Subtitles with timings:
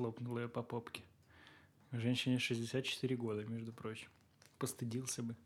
[0.00, 1.02] хлопнул ее по попке.
[1.92, 4.08] Женщине 64 года, между прочим.
[4.58, 5.36] Постыдился бы.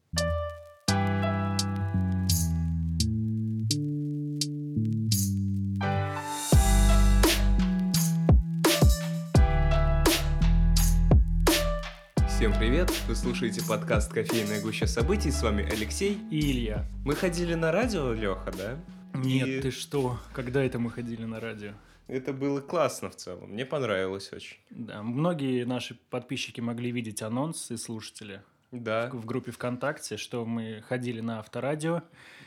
[12.28, 12.92] Всем привет!
[13.08, 15.32] Вы слушаете подкаст «Кофейная гуща событий».
[15.32, 16.20] С вами Алексей.
[16.30, 16.88] И Илья.
[17.04, 18.78] Мы ходили на радио, Леха, да?
[19.14, 20.20] Нет, И ты что?
[20.32, 21.72] Когда это мы ходили на радио?
[22.06, 23.50] Это было классно в целом.
[23.52, 24.58] Мне понравилось очень.
[24.70, 28.42] Да, многие наши подписчики могли видеть анонс и слушатели
[28.72, 29.08] Да.
[29.12, 32.02] в группе ВКонтакте, что мы ходили на авторадио.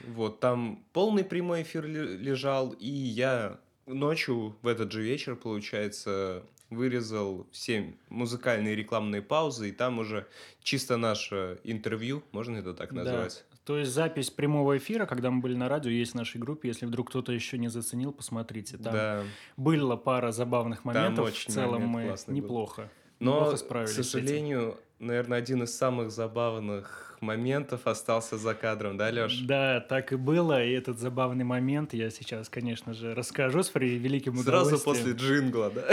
[0.05, 6.43] Вот, там полный прямой эфир ле- лежал, и я ночью в этот же вечер, получается,
[6.69, 10.27] вырезал все музыкальные рекламные паузы, и там уже
[10.61, 13.45] чисто наше интервью, можно это так назвать?
[13.67, 16.69] То есть запись прямого эфира, когда мы были на радио, есть в нашей группе.
[16.69, 18.77] Если вдруг кто-то еще не заценил, посмотрите.
[18.77, 19.23] Там Да.
[19.57, 21.25] была пара забавных моментов.
[21.49, 22.41] в целом момент мы классный был.
[22.43, 22.89] неплохо.
[23.19, 29.39] Но, неплохо к сожалению, наверное, один из самых забавных моментов остался за кадром, да, Леш?
[29.41, 30.63] Да, так и было.
[30.63, 34.95] И этот забавный момент я сейчас, конечно же, расскажу с великим Сразу удовольствием.
[34.95, 35.83] после джингла, да?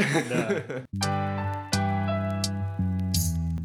[0.92, 1.23] Да.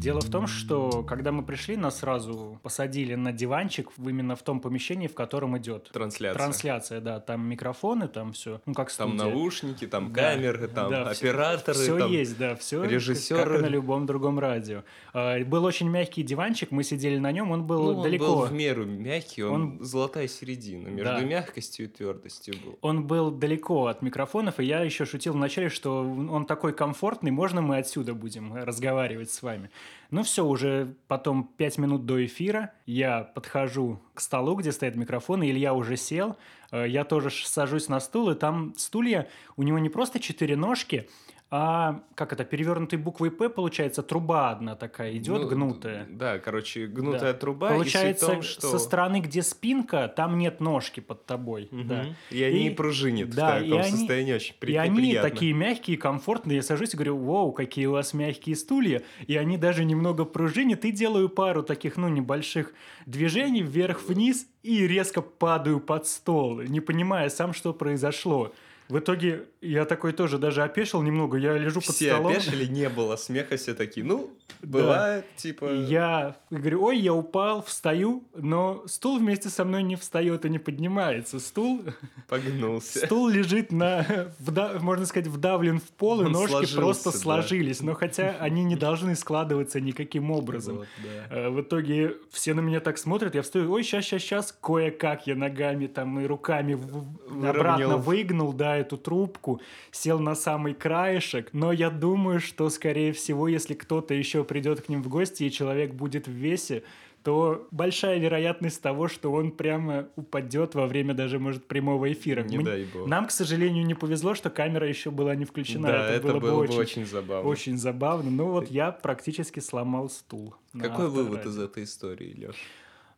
[0.00, 4.42] Дело в том, что когда мы пришли, нас сразу посадили на диванчик в- именно в
[4.42, 6.38] том помещении, в котором идет Трансляция.
[6.38, 9.30] трансляция, да, там микрофоны, там все, ну как Там студия.
[9.34, 11.76] наушники, там Да, камеры, там да, операторы.
[11.78, 12.10] Все там...
[12.10, 13.44] есть, да, все режиссеры.
[13.44, 14.84] как и на любом другом радио.
[15.12, 18.24] А, Был очень мягкий диванчик, мы сидели на нем, он был Ну, он далеко.
[18.24, 21.20] был в меру мягкий, он, Он- золотая середина между Да.
[21.20, 22.78] мягкостью и твердостью был.
[22.80, 27.60] Он был далеко от микрофонов, и я еще шутил вначале, что он такой комфортный, можно
[27.60, 29.68] мы отсюда будем разговаривать с вами.
[30.10, 35.48] Ну все, уже потом пять минут до эфира я подхожу к столу, где стоят микрофоны,
[35.48, 36.36] Илья уже сел,
[36.72, 41.08] э, я тоже сажусь на стул, и там стулья, у него не просто четыре ножки,
[41.52, 46.06] а как это, перевернутой буквой «П» получается, труба одна такая идет, Ну, гнутая.
[46.08, 47.38] Да, короче, гнутая Да.
[47.38, 47.70] труба.
[47.70, 48.68] Получается, и том, что...
[48.68, 51.66] со стороны, где спинка, там нет ножки под тобой.
[51.72, 51.88] Мгм.
[51.88, 52.06] Да.
[52.30, 55.28] И они И- пружинят да, в и таком они- состоянии очень при- И они приятно.
[55.30, 56.56] такие мягкие, комфортные.
[56.56, 59.02] Я сажусь и говорю, вау, какие у вас мягкие стулья.
[59.26, 60.84] И они даже немного пружинят.
[60.84, 62.72] И делаю пару таких, ну, небольших
[63.06, 68.52] движений вверх-вниз и резко падаю под стол, не понимая сам, что произошло.
[68.90, 71.36] В итоге я такой тоже даже опешил немного.
[71.38, 72.32] Я лежу под Все столом.
[72.32, 74.30] опешили, не было смеха, все такие, ну,
[74.62, 74.78] Да.
[74.80, 75.66] бывает, типа...
[75.72, 80.48] И Я говорю, ой, я упал, встаю, но стул вместе со мной не встает и
[80.50, 81.38] не поднимается.
[81.40, 81.82] Стул,
[82.28, 83.06] Погнулся.
[83.06, 84.32] стул лежит на,
[84.80, 87.18] можно сказать, вдавлен в пол, и Он ножки сложился, просто да.
[87.18, 87.80] сложились.
[87.82, 90.78] Но хотя они не должны складываться никаким образом.
[90.78, 90.88] Вот,
[91.30, 91.36] да.
[91.36, 95.26] Э, В итоге все на меня так смотрят, я встаю, ой, сейчас, сейчас, сейчас, кое-как
[95.26, 97.50] я ногами там и руками Выровнял.
[97.50, 99.60] обратно выгнул, да, эту трубку,
[99.90, 104.88] сел на самый краешек, но я думаю, что, скорее всего, если кто-то еще придет к
[104.88, 106.82] ним в гости, и человек будет в весе,
[107.22, 112.42] то большая вероятность того, что он прямо упадет во время даже, может, прямого эфира.
[112.42, 113.06] Не Мне- дай бог.
[113.06, 115.88] Нам, к сожалению, не повезло, что камера еще была не включена.
[115.88, 117.48] Да, это, было, бы очень забавно.
[117.48, 118.30] Очень забавно.
[118.30, 120.54] Ну вот я практически сломал стул.
[120.78, 122.56] Какой вывод из этой истории, Леш?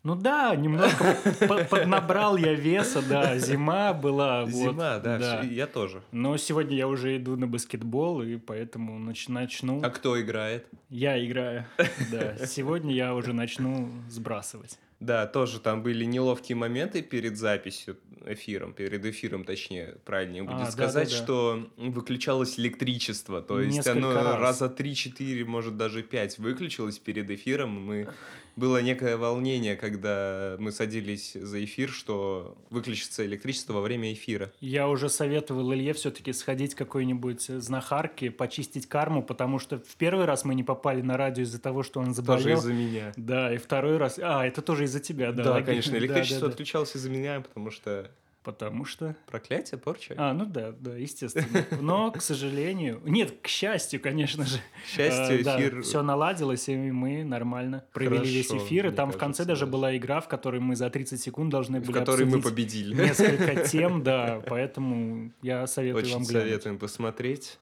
[0.05, 1.17] Ну да, немножко
[1.49, 3.39] по- поднабрал я веса, да.
[3.39, 4.45] Зима была.
[4.45, 6.03] вот, Зима, да, всё- я тоже.
[6.11, 9.81] Но сегодня я уже иду на баскетбол, и поэтому нач- начну.
[9.83, 10.67] А кто играет?
[10.91, 11.67] Я играю,
[12.11, 12.37] да.
[12.47, 14.79] Сегодня я уже начну сбрасывать.
[14.99, 20.71] Да, тоже там были неловкие моменты перед записью эфиром, перед эфиром, точнее, правильнее будет А,
[20.71, 21.25] сказать, да-да-да.
[21.25, 24.39] что выключалось электричество, то есть Несколько оно раз.
[24.61, 28.09] раза 3-4, может даже 5 выключилось перед эфиром, и мы...
[28.57, 34.53] Было некое волнение, когда мы садились за эфир, что выключится электричество во время эфира.
[34.61, 40.27] Я уже советовал Илье все-таки сходить к какой-нибудь знахарке, почистить карму, потому что в первый
[40.27, 42.59] раз мы не попали на радио из-за того, что он Тоже заболел.
[42.59, 43.13] из-за меня.
[43.17, 44.19] Да, и второй раз...
[44.23, 45.43] А, это тоже из-за тебя, да.
[45.45, 45.67] Да, логично.
[45.67, 46.53] конечно, Да, электричество да, да.
[46.53, 48.11] отключалось из-за меня, потому что
[48.43, 49.15] Потому что...
[49.27, 50.15] проклятие, порча.
[50.17, 51.47] А, ну да, да, естественно.
[51.81, 53.01] Но, к сожалению...
[53.05, 54.59] Нет, к счастью, конечно же.
[54.85, 58.87] К счастью, эфир- все наладилось, и мы нормально провели Хорошо, весь эфир.
[58.89, 61.87] И там в конце даже была игра, в которой мы за 30 секунд должны в
[61.87, 62.95] были которой мы победили.
[62.95, 66.49] несколько тем, да, поэтому я советую вам Очень глянуть.
[66.49, 67.57] советуем посмотреть.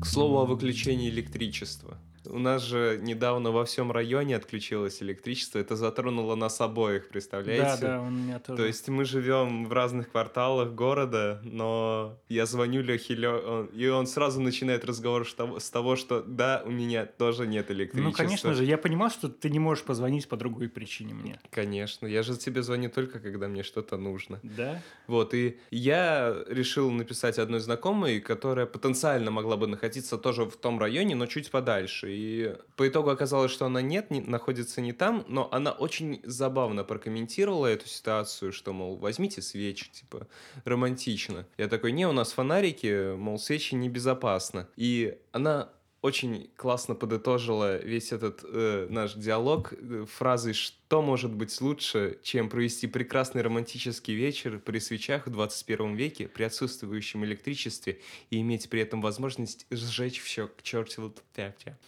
[0.00, 1.96] К слову о выключении электричества.
[2.26, 5.58] У нас же недавно во всем районе отключилось электричество.
[5.58, 7.80] Это затронуло нас обоих, представляете?
[7.80, 8.56] Да, да, у меня тоже.
[8.56, 13.64] То есть мы живем в разных кварталах города, но я звоню Лехе, Лё...
[13.66, 18.10] и он сразу начинает разговор с того, что да, у меня тоже нет электричества.
[18.10, 21.40] Ну, конечно же, я понимал, что ты не можешь позвонить по другой причине мне.
[21.50, 24.38] Конечно, я же тебе звоню только, когда мне что-то нужно.
[24.42, 24.80] Да?
[25.06, 30.78] Вот, и я решил написать одной знакомой, которая потенциально могла бы находиться тоже в том
[30.78, 32.11] районе, но чуть подальше.
[32.12, 36.84] И по итогу оказалось, что она нет, не, находится не там, но она очень забавно
[36.84, 40.26] прокомментировала эту ситуацию, что, мол, возьмите свечи, типа,
[40.64, 41.46] романтично.
[41.58, 44.68] Я такой, не, у нас фонарики, мол, свечи небезопасно.
[44.76, 45.70] И она
[46.02, 52.48] очень классно подытожила весь этот э, наш диалог э, фразой «Что может быть лучше, чем
[52.48, 58.00] провести прекрасный романтический вечер при свечах в 21 веке, при отсутствующем электричестве
[58.30, 61.78] и иметь при этом возможность сжечь все к чертову пятя?»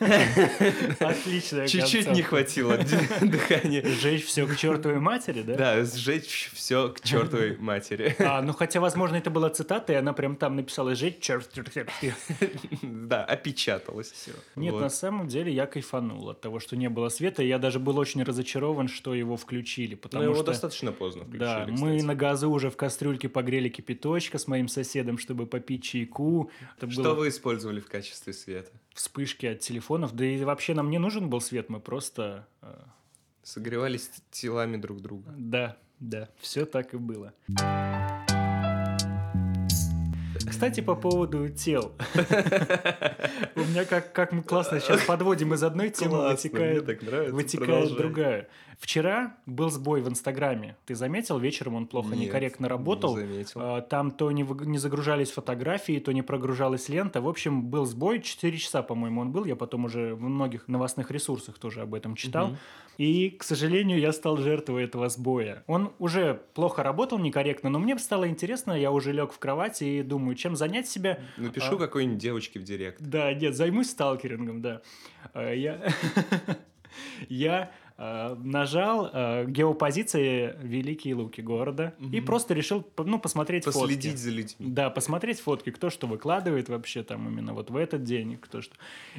[1.00, 1.68] Отлично.
[1.68, 2.76] Чуть-чуть не хватило
[3.20, 3.84] дыхания.
[3.84, 5.54] Сжечь все к чертовой матери, да?
[5.54, 8.16] Да, сжечь все к чертовой матери.
[8.18, 11.50] А, ну хотя, возможно, это была цитата, и она прям там написала «Сжечь черт».
[12.82, 14.32] Да, опечаталось все.
[14.56, 17.42] Нет, на самом деле я кайфанул от того, что не было света.
[17.42, 19.94] Я даже был очень разочарован, что его включили.
[19.94, 20.46] Потому Но его что...
[20.46, 21.80] достаточно поздно включили, Да, кстати.
[21.80, 26.50] мы на газу уже в кастрюльке погрели кипяточка с моим соседом, чтобы попить чайку.
[26.76, 27.14] Это что было...
[27.14, 28.72] вы использовали в качестве света?
[28.92, 30.14] Вспышки от телефонов.
[30.14, 32.46] Да и вообще нам не нужен был свет, мы просто...
[32.60, 32.74] Э,
[33.42, 35.32] Согревались телами друг друга.
[35.36, 37.34] Да, да, все так и было.
[40.48, 41.92] Кстати, по поводу тел.
[43.54, 46.86] У меня как, как мы классно сейчас подводим из одной темы, вытекает,
[47.32, 48.48] вытекает другая.
[48.78, 50.76] Вчера был сбой в Инстаграме.
[50.84, 51.38] Ты заметил?
[51.38, 53.16] Вечером он плохо, Нет, некорректно работал.
[53.16, 53.60] Не заметил.
[53.62, 57.20] А, там то не, не загружались фотографии, то не прогружалась лента.
[57.20, 58.20] В общем, был сбой.
[58.20, 59.44] 4 часа, по-моему, он был.
[59.44, 62.48] Я потом уже в многих новостных ресурсах тоже об этом читал.
[62.48, 62.56] Угу.
[62.98, 65.64] И, к сожалению, я стал жертвой этого сбоя.
[65.66, 68.72] Он уже плохо работал, некорректно, но мне стало интересно.
[68.72, 71.18] Я уже лег в кровати и думаю, чем занять себя.
[71.36, 71.78] Напишу а...
[71.78, 73.00] какой-нибудь девочке в директ.
[73.00, 74.82] Да, нет, займусь сталкерингом, да.
[75.32, 75.80] А, я...
[77.28, 82.08] Я Э, нажал э, геопозиции Великие Луки города угу.
[82.08, 84.16] и просто решил ну, посмотреть Последить фотки.
[84.16, 84.56] за людьми.
[84.58, 88.74] Да, посмотреть фотки, кто что выкладывает вообще там именно вот в этот день, кто что.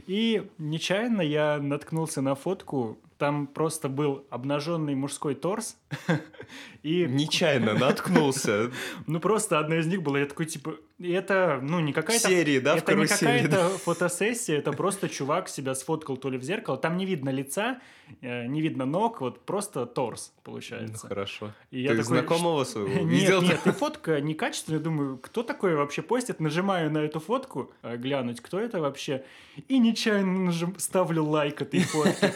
[0.07, 5.77] И нечаянно я наткнулся на фотку там просто был обнаженный мужской торс.
[6.83, 7.05] и...
[7.07, 8.71] Нечаянно наткнулся.
[9.07, 12.29] Ну, просто одна из них была, я такой, типа, это, ну, не какая-то...
[12.29, 16.77] Серии, да, Это не какая-то фотосессия, это просто чувак себя сфоткал то ли в зеркало.
[16.77, 17.81] Там не видно лица,
[18.21, 21.01] э, не видно ног, вот просто торс, получается.
[21.03, 21.51] Ну, хорошо.
[21.71, 23.41] И я Ты такой, знакомого своего видел?
[23.41, 24.79] Нет, нет, фотка некачественная.
[24.79, 26.39] Думаю, кто такой вообще постит?
[26.39, 29.25] Нажимаю на эту фотку, э, глянуть, кто это вообще.
[29.67, 30.75] И нечаянно нажим...
[30.79, 32.33] ставлю лайк этой фотке.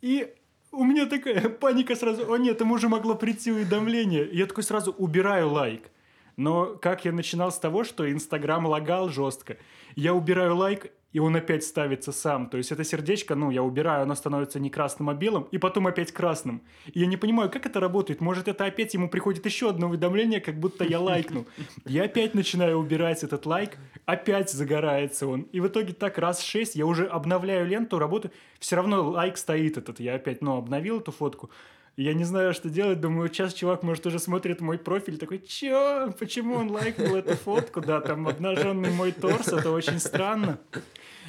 [0.00, 0.32] И
[0.72, 2.32] у меня такая паника сразу.
[2.32, 4.28] О нет, ему уже могло прийти уведомление.
[4.32, 5.90] Я такой сразу убираю лайк.
[6.36, 9.56] Но как я начинал с того, что Инстаграм лагал жестко.
[9.96, 12.50] Я убираю лайк, и он опять ставится сам.
[12.50, 15.86] То есть это сердечко, ну, я убираю, оно становится не красным, а белым, и потом
[15.86, 16.60] опять красным.
[16.92, 18.20] И я не понимаю, как это работает.
[18.20, 21.46] Может, это опять ему приходит еще одно уведомление, как будто я лайкнул.
[21.84, 25.42] Я опять начинаю убирать этот лайк, опять загорается он.
[25.52, 29.78] И в итоге так раз шесть, я уже обновляю ленту, работаю, все равно лайк стоит
[29.78, 30.00] этот.
[30.00, 31.48] Я опять, ну, обновил эту фотку.
[31.96, 33.00] Я не знаю, что делать.
[33.00, 36.12] Думаю, сейчас чувак, может, уже смотрит мой профиль, такой, чё?
[36.18, 37.80] Почему он лайкнул эту фотку?
[37.80, 40.58] Да, там обнаженный мой торс, это очень странно.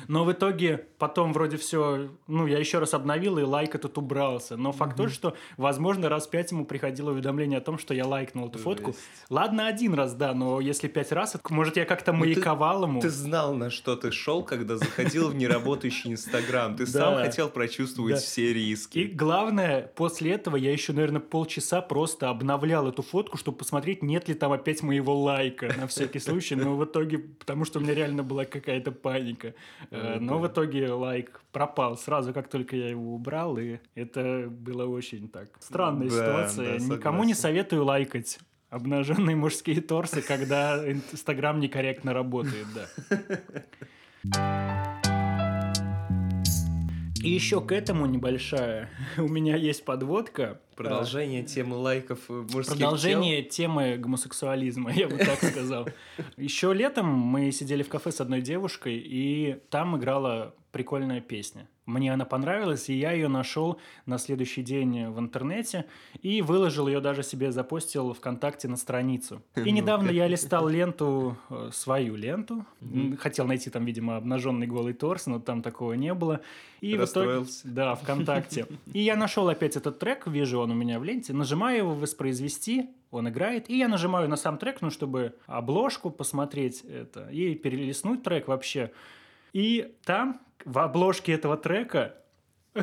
[0.07, 4.57] Но в итоге потом вроде все, ну, я еще раз обновил, и лайк этот убрался.
[4.57, 8.47] Но факт тот, что, возможно, раз пять ему приходило уведомление о том, что я лайкнул
[8.47, 8.95] эту фотку.
[9.30, 13.01] Ладно, один раз, да, но если пять раз, может, я как-то ну, маяковал ему.
[13.01, 16.75] Ты знал, на что ты шел, когда заходил в неработающий Инстаграм.
[16.75, 19.00] Ты сам хотел прочувствовать все риски.
[19.00, 24.27] И главное, после этого я еще, наверное, полчаса просто обновлял эту фотку, чтобы посмотреть, нет
[24.27, 26.55] ли там опять моего лайка, на всякий случай.
[26.55, 29.53] Но в итоге, потому что у меня реально была какая-то паника.
[29.92, 34.86] Э, но в итоге лайк пропал сразу, как только я его убрал, и это было
[34.86, 36.80] очень так странная ситуация.
[36.80, 38.39] Никому не советую лайкать
[38.70, 42.88] обнаженные мужские торсы, когда Инстаграм некорректно работает, да.
[47.25, 48.89] И еще к этому небольшая.
[49.17, 50.62] У меня есть подводка.
[50.75, 53.51] Продолжение а, темы лайков мужских Продолжение тел.
[53.51, 55.88] темы гомосексуализма, я бы так сказал.
[56.38, 61.67] Еще летом мы сидели в кафе с одной девушкой, и там играла прикольная песня.
[61.86, 65.86] Мне она понравилась, и я ее нашел на следующий день в интернете
[66.22, 69.44] и выложил ее даже себе, запостил ВКонтакте на страницу.
[69.56, 72.65] И недавно я листал ленту, э, свою ленту,
[73.20, 76.42] хотел найти там, видимо, обнаженный голый торс, но там такого не было.
[76.82, 78.68] И в итоге, да, ВКонтакте.
[78.94, 82.89] И я нашел опять этот трек, вижу он у меня в ленте, нажимаю его воспроизвести,
[83.12, 88.24] он играет, и я нажимаю на сам трек, ну, чтобы обложку посмотреть это, и перелистнуть
[88.24, 88.92] трек вообще.
[89.54, 92.15] И там в обложке этого трека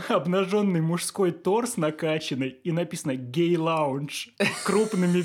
[0.08, 4.30] обнаженный мужской торс накачанный и написано «Гей лаунж»
[4.64, 5.22] крупными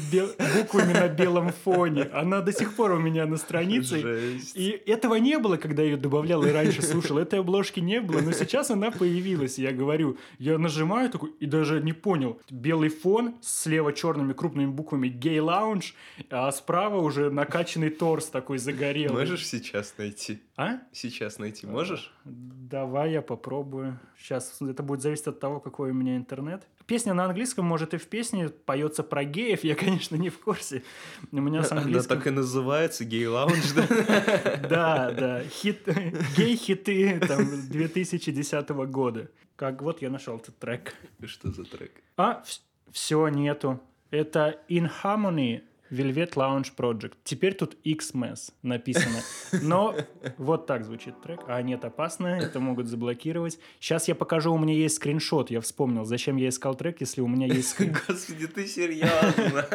[0.58, 2.04] буквами на белом фоне.
[2.14, 4.00] Она до сих пор у меня на странице.
[4.00, 4.56] Жесть.
[4.56, 7.18] И этого не было, когда я ее добавлял и раньше слушал.
[7.18, 9.58] Этой обложки не было, но сейчас она появилась.
[9.58, 12.40] Я говорю, я нажимаю такой и даже не понял.
[12.50, 15.96] Белый фон, слева черными крупными буквами «Гей лаунж»,
[16.30, 19.22] а справа уже накачанный торс такой загорелый.
[19.22, 20.42] Можешь сейчас найти?
[20.58, 20.80] А?
[20.92, 22.12] Сейчас найти можешь?
[22.26, 24.00] Давай я попробую.
[24.18, 26.68] Сейчас это будет зависеть от того, какой у меня интернет.
[26.86, 30.84] Песня на английском, может, и в песне поется про геев, я, конечно, не в курсе.
[31.32, 32.12] У меня с английским...
[32.12, 33.88] Она так и называется, гей-лаунж, да?
[34.70, 35.44] Да, да.
[35.44, 35.88] Хит...
[36.36, 39.30] Гей-хиты там 2010 года.
[39.56, 40.94] Как вот я нашел этот трек.
[41.26, 41.92] Что за трек?
[42.16, 42.44] А,
[42.92, 43.80] все, нету.
[44.12, 47.14] Это In Harmony Velvet Lounge Project.
[47.24, 49.22] Теперь тут Xmas написано.
[49.62, 49.96] Но
[50.38, 51.42] вот так звучит трек.
[51.48, 53.60] А нет, опасно, это могут заблокировать.
[53.80, 55.52] Сейчас я покажу, у меня есть скриншот.
[55.52, 57.80] Я вспомнил, зачем я искал трек, если у меня есть...
[58.08, 59.66] Господи, ты серьезно?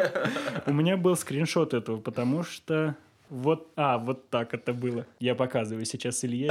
[0.66, 2.97] У меня был скриншот этого, потому что
[3.32, 5.06] вот, а, вот так это было.
[5.18, 6.50] Я показываю сейчас Илье,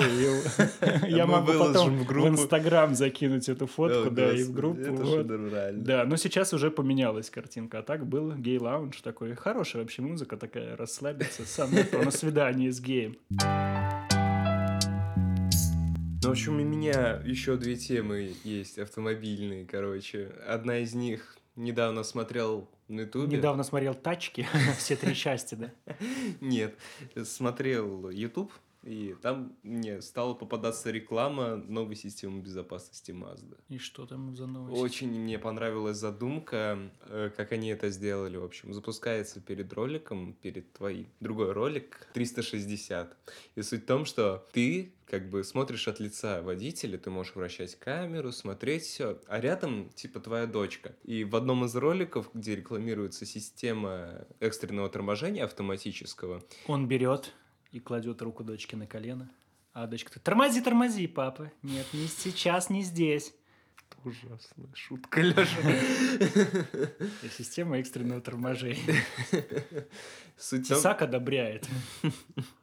[1.07, 4.97] и я могу потом в Инстаграм закинуть эту фотку, да, и в группу.
[5.73, 9.35] Да, но сейчас уже поменялась картинка, а так был гей-лаунж такой.
[9.35, 11.69] Хорошая вообще музыка такая, расслабиться, сам
[12.03, 13.15] на свидание с геем.
[16.23, 20.31] Ну, в общем, у меня еще две темы есть автомобильные, короче.
[20.47, 23.37] Одна из них недавно смотрел на Ютубе.
[23.37, 25.71] Недавно смотрел «Тачки», все три части, да?
[26.39, 26.77] Нет,
[27.23, 28.51] смотрел Ютуб,
[28.83, 33.57] и там мне стала попадаться реклама новой системы безопасности Mazda.
[33.69, 34.81] И что там за новость?
[34.81, 38.37] Очень мне понравилась задумка, э, как они это сделали.
[38.37, 43.15] В общем, запускается перед роликом, перед твоим другой ролик 360.
[43.55, 47.75] И суть в том, что ты как бы смотришь от лица водителя, ты можешь вращать
[47.75, 50.95] камеру, смотреть все, а рядом типа твоя дочка.
[51.03, 57.33] И в одном из роликов, где рекламируется система экстренного торможения автоматического, он берет
[57.71, 59.29] и кладет руку дочке на колено.
[59.73, 61.51] А дочка говорит, тормози, тормози, папа.
[61.63, 63.33] Нет, не сейчас, не здесь.
[64.03, 65.61] Ужасная шутка, Леша.
[67.37, 69.03] Система экстренного торможения.
[70.37, 71.67] Суть Тесак одобряет.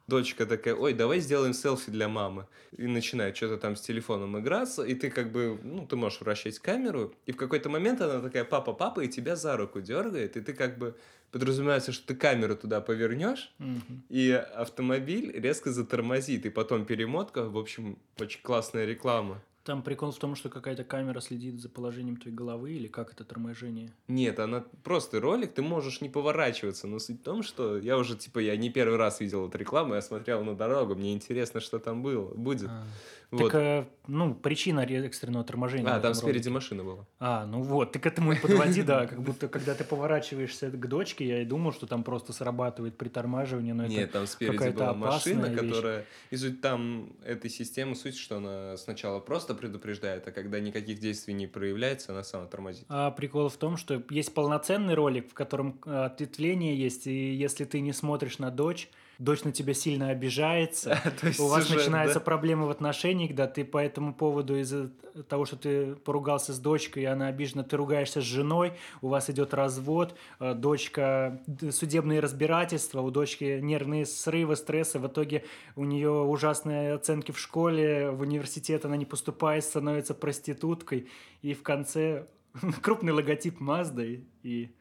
[0.07, 2.45] Дочка такая, ой, давай сделаем селфи для мамы.
[2.77, 6.59] И начинает что-то там с телефоном играться, и ты как бы, ну, ты можешь вращать
[6.59, 10.41] камеру, и в какой-то момент она такая, папа, папа, и тебя за руку дергает, и
[10.41, 10.97] ты как бы
[11.31, 14.01] подразумевается, что ты камеру туда повернешь, угу.
[14.09, 19.41] и автомобиль резко затормозит, и потом перемотка, в общем, очень классная реклама.
[19.69, 23.23] Там прикол в том, что какая-то камера следит за положением твоей головы или как это
[23.23, 23.93] торможение?
[24.07, 28.17] Нет, она просто ролик, ты можешь не поворачиваться, но суть в том, что я уже,
[28.17, 31.77] типа, я не первый раз видел эту рекламу, я смотрел на дорогу, мне интересно, что
[31.77, 32.71] там было, будет.
[32.71, 32.83] А.
[33.31, 33.51] Вот.
[33.51, 35.87] Так, э, ну, причина экстренного торможения.
[35.87, 36.49] А, там спереди ролике.
[36.49, 37.05] машина была.
[37.19, 40.87] А, ну вот, ты к этому и подводи, да, как будто, когда ты поворачиваешься к
[40.87, 45.55] дочке, я и думал, что там просто срабатывает притормаживание, но Нет, там спереди была машина,
[45.55, 46.05] которая...
[46.31, 51.35] И суть там этой системы, суть, что она сначала просто предупреждает, а когда никаких действий
[51.35, 52.85] не проявляется, она сама тормозит.
[52.89, 57.65] А прикол в том, что есть полноценный ролик, в котором э, ответвление есть, и если
[57.65, 60.97] ты не смотришь на дочь, дочь на тебя сильно обижается,
[61.39, 64.91] у вас начинаются проблемы в отношениях, да, ты по этому поводу из-за
[65.27, 69.29] того, что ты поругался с дочкой, и она обижена, ты ругаешься с женой, у вас
[69.29, 75.43] идет развод, э, дочка, судебные разбирательства, у дочки нервные срывы, стрессы, в итоге
[75.75, 81.09] у нее ужасные оценки в школе, в университет она не поступает, становится проституткой,
[81.41, 82.27] и в конце
[82.81, 84.73] крупный логотип Mazda и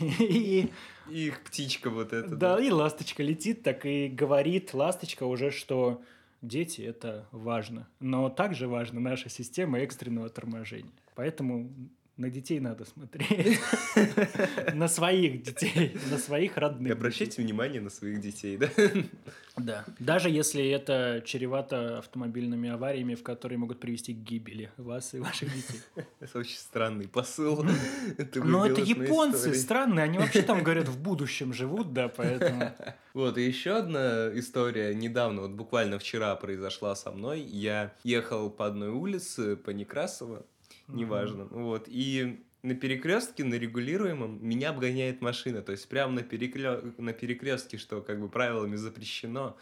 [0.00, 0.70] и,
[1.10, 2.28] и их птичка вот эта.
[2.30, 6.02] Да, да, и ласточка летит, так и говорит ласточка уже, что
[6.42, 7.88] дети– это важно.
[8.00, 10.92] Но также важна наша система экстренного торможения.
[11.14, 11.70] Поэтому
[12.18, 13.60] На детей надо смотреть.
[14.74, 16.92] На своих детей, на своих родных.
[16.92, 18.68] Обращайте внимание на своих детей, да?
[19.56, 19.84] Да.
[20.00, 25.54] Даже если это чревато автомобильными авариями, в которые могут привести к гибели вас и ваших
[25.54, 25.80] детей.
[26.20, 27.64] Это очень странный посыл.
[28.34, 32.72] Но это японцы странные, они вообще там, говорят, в будущем живут, да, поэтому...
[33.14, 37.40] Вот, и еще одна история недавно, вот буквально вчера произошла со мной.
[37.40, 40.44] Я ехал по одной улице, по Некрасово,
[40.88, 41.42] неважно.
[41.42, 41.62] Mm-hmm.
[41.62, 41.84] Вот.
[41.88, 45.62] И на перекрестке, на регулируемом, меня обгоняет машина.
[45.62, 46.92] То есть прямо на, переклё...
[46.98, 49.56] на перекрестке, что как бы правилами запрещено.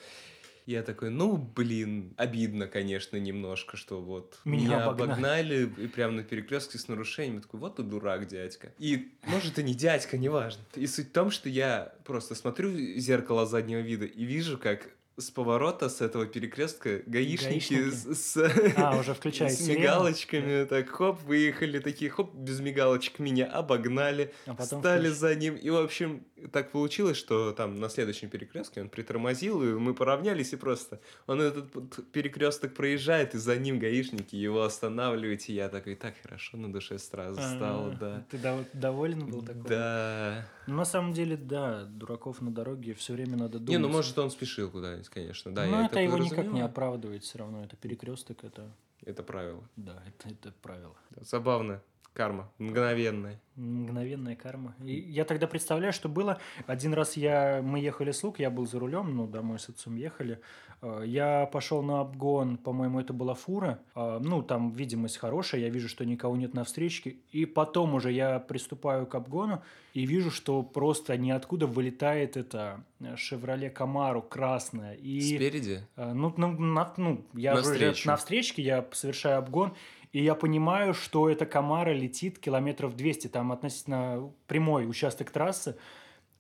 [0.65, 5.11] Я такой, ну, блин, обидно, конечно, немножко, что вот меня, меня обогнали.
[5.11, 7.37] обогнали и прямо на перекрестке с нарушением.
[7.37, 8.73] Я такой, вот ты дурак, дядька.
[8.79, 10.65] И, может, и не дядька, неважно.
[10.75, 14.91] И суть в том, что я просто смотрю в зеркало заднего вида и вижу, как
[15.17, 18.15] с поворота, с этого перекрестка, гаишники, гаишники.
[18.15, 18.37] С,
[18.77, 20.67] а, уже с мигалочками, да.
[20.67, 25.19] так хоп, выехали, такие хоп, без мигалочек меня обогнали, а стали включ...
[25.19, 25.57] за ним.
[25.57, 30.53] И, в общем, так получилось, что там на следующем перекрестке он притормозил, и мы поравнялись,
[30.53, 31.73] и просто он этот
[32.13, 36.99] перекресток проезжает, и за ним гаишники его останавливают, и я такой, так хорошо на душе
[36.99, 38.25] сразу а, стало, да.
[38.31, 38.39] Ты
[38.75, 39.69] доволен был такой?
[39.69, 40.47] Да.
[40.67, 43.71] Ну, на самом деле, да, дураков на дороге все время надо думать.
[43.71, 45.67] Не, ну, может, он спешил куда-нибудь, конечно, да.
[45.67, 48.71] Но это, это его никак не оправдывает все равно, это перекресток, это...
[49.05, 49.63] Это правило.
[49.77, 50.97] Да, это, это правило.
[51.21, 51.81] Забавно.
[52.17, 53.39] Карма, мгновенная.
[53.57, 54.75] Мгновенная карма.
[54.83, 56.39] И я тогда представляю, что было.
[56.67, 59.97] Один раз я, мы ехали с Лук, я был за рулем, ну, домой с отцом
[59.97, 60.41] ехали.
[60.81, 63.81] Э, я пошел на обгон, по-моему, это была фура.
[63.95, 67.17] Э, ну, там видимость хорошая, я вижу, что никого нет на встречке.
[67.33, 72.83] И потом уже я приступаю к обгону и вижу, что просто ниоткуда вылетает это
[73.17, 74.95] Шевроле Камару красная.
[74.95, 75.87] И, Спереди?
[75.97, 79.75] Э, ну, ну, на, ну я на уже на встречке, я совершаю обгон,
[80.17, 85.77] и я понимаю, что эта Камара летит километров 200, там относительно прямой участок трассы.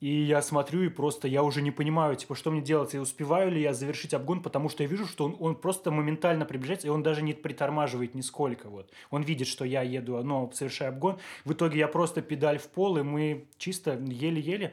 [0.00, 3.50] И я смотрю, и просто я уже не понимаю, типа, что мне делать, и успеваю
[3.50, 6.90] ли я завершить обгон, потому что я вижу, что он, он просто моментально приближается, и
[6.90, 8.70] он даже не притормаживает нисколько.
[8.70, 8.90] Вот.
[9.10, 11.18] Он видит, что я еду, но совершаю обгон.
[11.44, 14.72] В итоге я просто педаль в пол, и мы чисто еле-еле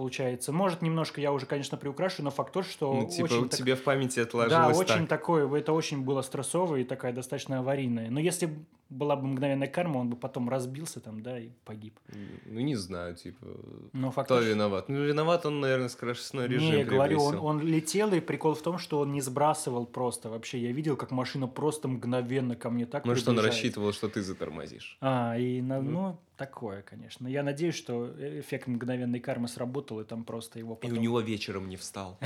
[0.00, 0.50] получается.
[0.50, 3.48] Может, немножко я уже, конечно, приукрашу, но факт тот, что ну, типа, очень...
[3.50, 3.82] тебе так...
[3.82, 4.96] в памяти отложилось Да, так.
[4.96, 8.08] очень такое, это очень было стрессово и такая достаточно аварийная.
[8.08, 8.48] Но если
[8.90, 11.98] была бы мгновенная карма, он бы потом разбился там, да, и погиб.
[12.46, 13.46] Ну, не знаю, типа,
[13.92, 14.88] но факт кто виноват?
[14.88, 18.62] Ну, виноват он, наверное, скоростной режим Не, я говорю, он, он летел, и прикол в
[18.62, 20.58] том, что он не сбрасывал просто вообще.
[20.58, 24.22] Я видел, как машина просто мгновенно ко мне так Ну, что он рассчитывал, что ты
[24.22, 24.98] затормозишь.
[25.00, 27.28] А, и, на, ну, ну такое, конечно.
[27.28, 30.96] Я надеюсь, что эффект мгновенной кармы сработал, и там просто его потом...
[30.96, 32.18] И у него вечером не встал.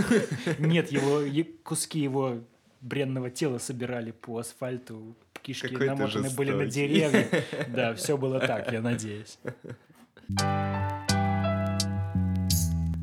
[0.58, 1.22] Нет, его
[1.62, 2.40] куски его
[2.80, 7.26] бренного тела собирали по асфальту, кишки Какой намотаны были на деревья.
[7.68, 9.38] Да, все было так, я надеюсь.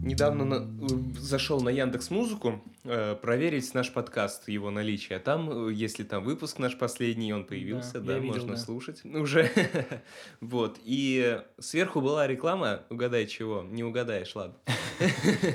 [0.07, 5.19] Недавно на, зашел на Яндекс Музыку э, проверить наш подкаст, его наличие.
[5.19, 8.57] Там, э, если там выпуск наш последний, он появился, да, да видел, можно да.
[8.57, 9.51] слушать уже.
[10.39, 10.79] вот.
[10.85, 14.55] И сверху была реклама, угадай чего, не угадаешь, ладно.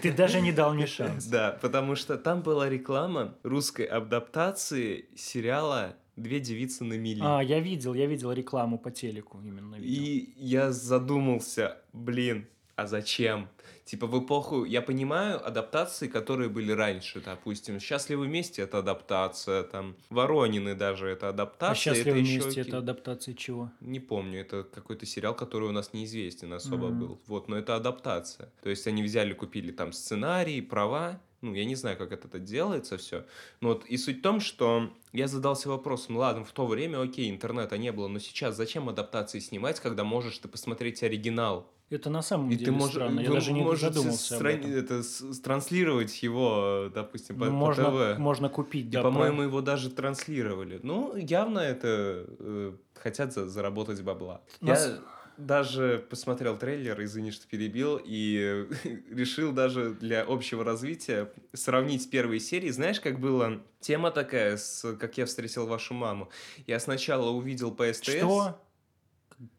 [0.03, 1.27] Ты даже не дал мне шанс.
[1.27, 7.21] Да, потому что там была реклама русской адаптации сериала Две девицы на мели.
[7.23, 9.77] А, я видел, я видел рекламу по телеку именно.
[9.77, 10.05] Видел.
[10.05, 12.47] И я задумался, блин,
[12.77, 13.49] а зачем?
[13.85, 19.97] Типа в эпоху, я понимаю адаптации, которые были раньше, допустим, «Счастливы вместе»— это адаптация, там,
[20.09, 21.73] «Воронины» даже это адаптация.
[21.93, 23.73] А «Счастливы это вместе» еще...— это адаптация чего?
[23.81, 26.99] Не помню, это какой-то сериал, который у нас неизвестен особо mm-hmm.
[26.99, 27.21] был.
[27.27, 28.53] Вот, но это адаптация.
[28.63, 32.97] То есть они взяли, купили там сценарий, права, ну, я не знаю, как это делается
[32.97, 33.27] все.
[33.61, 37.29] Но вот и суть в том, что я задался вопросом, ладно, в то время, окей,
[37.31, 41.69] интернета не было, но сейчас зачем адаптации снимать, когда можешь ты посмотреть оригинал?
[41.93, 43.21] Это на самом и деле ты можешь, странно.
[43.21, 44.55] Я даже не задумался стран...
[44.55, 44.73] об этом.
[44.73, 45.03] Это
[45.43, 48.19] транслировать его, допустим, по, ну, можно, по ТВ.
[48.19, 49.01] Можно купить, да.
[49.01, 49.45] И, по-моему, про...
[49.45, 50.81] его даже транслировали.
[50.83, 54.41] Ну, явно это э, хотят за, заработать бабла.
[54.63, 54.87] Нас...
[54.87, 54.99] Я
[55.37, 58.67] даже посмотрел трейлер, извини, что перебил, и
[59.11, 62.71] решил даже для общего развития сравнить первые серии.
[62.71, 66.31] Знаешь, как была тема такая, с «Как я встретил вашу маму»?
[66.67, 68.13] Я сначала увидел по СТС...
[68.13, 68.59] Что?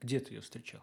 [0.01, 0.81] Где ты ее встречал?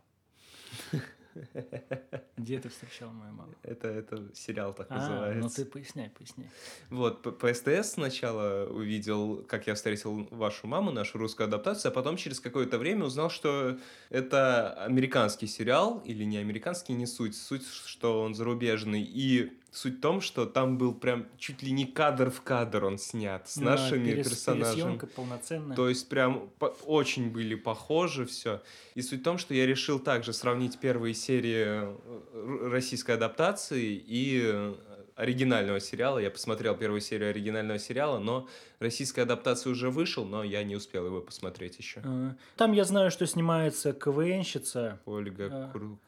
[2.37, 3.53] Где ты встречал мою маму?
[3.63, 5.41] Это, это сериал так а, называется.
[5.43, 6.49] ну ты поясняй, поясняй.
[6.89, 11.95] Вот, по, по СТС сначала увидел, как я встретил вашу маму, нашу русскую адаптацию, а
[11.95, 17.37] потом через какое-то время узнал, что это американский сериал, или не американский, не суть.
[17.37, 19.03] Суть, что он зарубежный.
[19.03, 22.99] И Суть в том, что там был прям чуть ли не кадр в кадр он
[22.99, 24.99] снят с Да, нашими перес- персонажами.
[25.15, 25.77] полноценная.
[25.77, 28.63] То есть прям по- очень были похожи все.
[28.97, 34.41] И суть в том, что я решил также сравнить первые серии э, российской адаптации и
[34.45, 34.75] э,
[35.15, 36.19] оригинального сериала.
[36.19, 38.49] Я посмотрел первую серию оригинального сериала, но
[38.81, 42.01] российская адаптация уже вышел, но я не успел его посмотреть еще.
[42.03, 45.73] Э, Там я знаю, что снимается КВНщица, Ольга А.
[45.73, 45.99] Кру-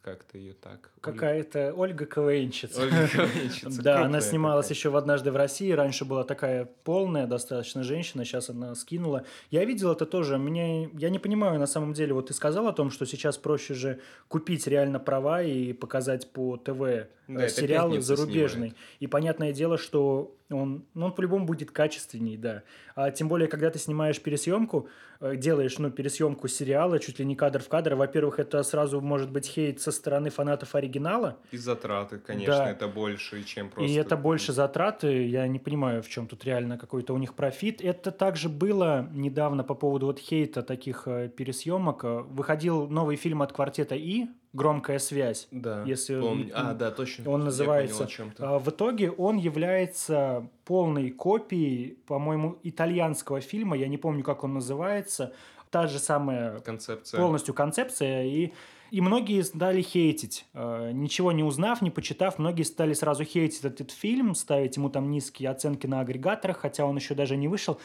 [0.00, 0.90] как-то ее так.
[1.00, 2.80] какая-то Ольга КВНщица.
[2.82, 5.70] Ольга Ковенщица, Да, она снималась еще в «Однажды в России».
[5.72, 9.24] Раньше была такая полная достаточно женщина, сейчас она скинула.
[9.50, 10.38] Я видел это тоже.
[10.38, 13.74] Мне, я не понимаю, на самом деле, вот ты сказал о том, что сейчас проще
[13.74, 18.74] же купить реально права и показать по ТВ э, Да, это сериал «Пятница» зарубежный.
[19.00, 22.62] И понятное дело, что он, ну, он по-любому будет качественней, да.
[22.94, 24.88] А тем более, когда ты снимаешь пересъемку,
[25.20, 29.30] э, делаешь, ну, пересъемку сериала, чуть ли не кадр в кадр, во-первых, это сразу может
[29.30, 32.70] быть хейт со стороны фанатов оригинала, И затраты, конечно, Да.
[32.70, 33.92] это больше, чем просто...
[33.92, 35.26] и это больше затраты.
[35.26, 37.80] Я не понимаю, в чем тут реально какой-то у них профит.
[37.82, 42.04] Это также было недавно по поводу вот хейта таких э, пересъемок.
[42.04, 45.48] Э, Выходил новый фильм от квартета И «Громкая связь».
[45.50, 46.50] Да, если- помню.
[46.54, 47.30] А, да, точно.
[47.30, 47.96] Он Я называется.
[47.98, 48.32] понял, о чем.
[48.38, 53.76] А, В итоге он является полной копией, по-моему, итальянского фильма.
[53.76, 55.32] Я не помню, как он называется.
[55.70, 57.20] Та же самая Концепция.
[57.20, 58.52] полностью концепция, и,
[58.92, 60.46] и многие стали хейтить.
[60.54, 65.10] Э, Ничего не узнав, не почитав, многие стали сразу хейтить этот фильм, ставить ему там
[65.10, 67.78] низкие оценки на агрегаторах, хотя он еще даже не вышел.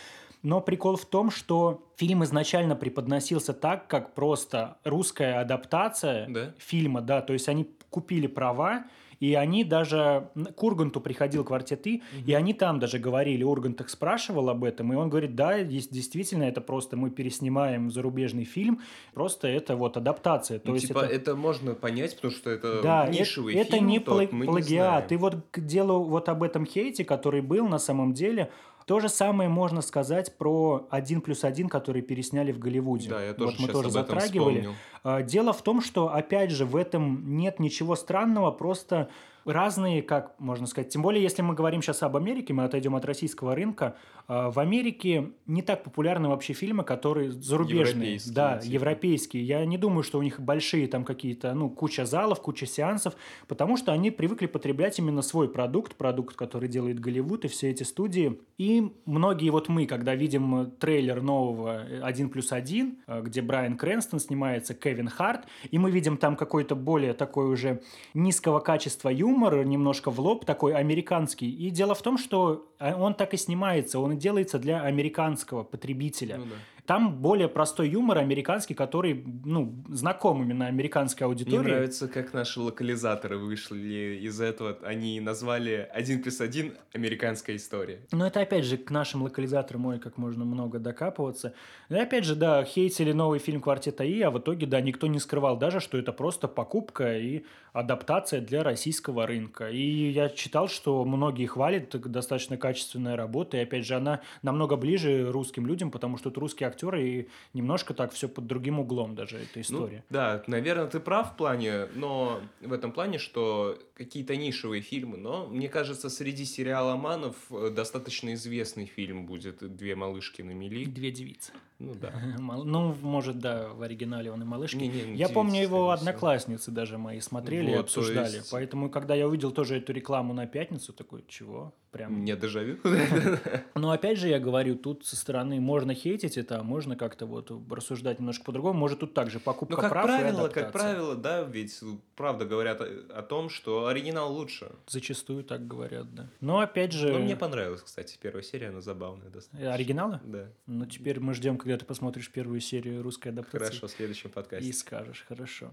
[0.43, 6.53] Но прикол в том, что фильм изначально преподносился так, как просто русская адаптация Да?
[6.57, 8.85] фильма, да, то есть они купили права,
[9.19, 13.89] и они даже к Урганту приходил квартет И, и они там даже говорили, Ургант их
[13.91, 18.79] спрашивал об этом, и он говорит, да, есть- действительно, это просто мы переснимаем зарубежный фильм,
[19.13, 20.57] просто это вот адаптация.
[20.57, 21.13] То Ну, есть типа, это...
[21.13, 21.35] это...
[21.35, 24.67] можно понять, потому что это Да, э- нишевый это фильм, не тот плагиат.
[24.67, 25.05] знаем.
[25.11, 28.49] и вот к делу вот об этом хейте, который был на самом деле,
[28.91, 33.07] то же самое можно сказать про «Один плюс один», который пересняли в Голливуде.
[33.07, 34.57] Да, я тоже вот мы тоже затрагивали.
[34.59, 34.77] вспомнил.
[35.05, 39.09] А, Дело в том, что, опять же, в этом нет ничего странного, просто
[39.45, 43.05] разные, как можно сказать, тем более, если мы говорим сейчас об Америке, мы отойдем от
[43.05, 43.95] российского рынка,
[44.27, 48.73] а, в Америке не так популярны вообще фильмы, которые зарубежные, Европейские, да, типа.
[48.73, 49.43] европейские.
[49.43, 53.15] Я не думаю, что у них большие там какие-то, ну, куча залов, куча сеансов,
[53.47, 57.83] потому что они привыкли потреблять именно свой продукт, продукт, который делает Голливуд и все эти
[57.83, 58.39] студии.
[58.57, 63.77] И многие вот мы, когда видим трейлер нового э, «Один плюс один», э, где Брайан
[63.77, 67.81] Крэнстон снимается, Кевин Харт, и мы видим там какой-то более такой уже
[68.13, 69.30] низкого качества юмор,
[69.63, 71.49] немножко в лоб, такой американский.
[71.49, 76.37] И дело в том, что э, он так и снимается, он делается для американского потребителя.
[76.37, 76.55] Ну да.
[76.91, 81.71] Там более простой юмор американский, который, ну, знаком именно американской Мне аудитории.
[81.71, 84.77] нравится, как наши локализаторы вышли из этого.
[84.83, 86.73] Они назвали «Один плюс один.
[86.91, 88.01] Американская история».
[88.11, 91.53] Но это опять же к нашим локализаторам ой, как можно много докапываться.
[91.87, 95.19] И опять же, да, хейтили новый фильм «Квартета И», а в итоге, да, никто не
[95.19, 99.69] скрывал даже, что это просто покупка и адаптация для российского рынка.
[99.69, 105.31] И я читал, что многие хвалят, достаточно качественная работа, и опять же, она намного ближе
[105.31, 109.37] русским людям, потому что это русские актеры, и немножко так все под другим углом даже
[109.37, 110.03] эта Ну, история.
[110.09, 115.47] да, наверное, ты прав в плане, но в этом плане, что какие-то нишевые фильмы, но
[115.47, 120.85] мне кажется, среди сериаломанов э, достаточно известный фильм будет «Две малышки на мели».
[120.85, 121.51] Две девицы.
[121.81, 122.11] Ну да.
[122.63, 124.83] Ну, может, да, в оригинале он и малышки.
[125.15, 128.35] Я помню, его одноклассницы даже мои смотрели и Вот, обсуждали.
[128.37, 131.73] есть- Поэтому, когда я увидел тоже эту рекламу на пятницу, такой, чего?
[131.91, 132.23] Прям.
[132.23, 132.77] Не дежавю.
[133.75, 137.51] Но опять же, я говорю, тут со стороны можно хейтить это, а можно как-то вот
[137.69, 138.79] рассуждать немножко по-другому.
[138.79, 141.77] Может, тут также покупка Ну, как прав правило, как правило, да, ведь
[142.15, 144.71] правда говорят о, том, что оригинал лучше.
[144.87, 146.29] Зачастую так говорят, да.
[146.39, 147.11] Но опять же...
[147.11, 149.73] Но мне понравилась, кстати, первая серия, она забавная достаточно.
[149.73, 150.21] Оригинала?
[150.23, 150.47] Да.
[150.67, 153.65] Ну, теперь мы ждем, когда ты посмотришь первую серию русской адаптации.
[153.65, 154.67] Хорошо, в следующем подкасте.
[154.67, 155.71] И скажешь, хорошо.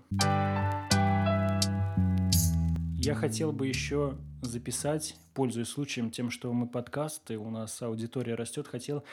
[3.00, 8.66] Я хотел бы еще записать, пользуясь случаем тем, что мы подкасты, у нас аудитория растет,
[8.66, 9.04] хотел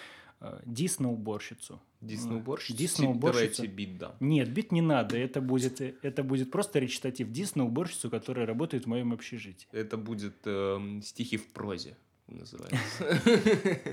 [0.41, 1.79] э, Дисно-уборщицу.
[2.01, 2.77] Дисно-уборщица?
[2.77, 3.61] Дисно-уборщица.
[3.61, 4.15] Давайте бит дам.
[4.19, 7.31] Нет, бит не надо, это будет, это будет просто речитатив.
[7.31, 9.67] Дисно-уборщицу, которая работает в моем общежитии.
[9.71, 11.95] Это будет эм, стихи в прозе,
[12.27, 13.19] называется.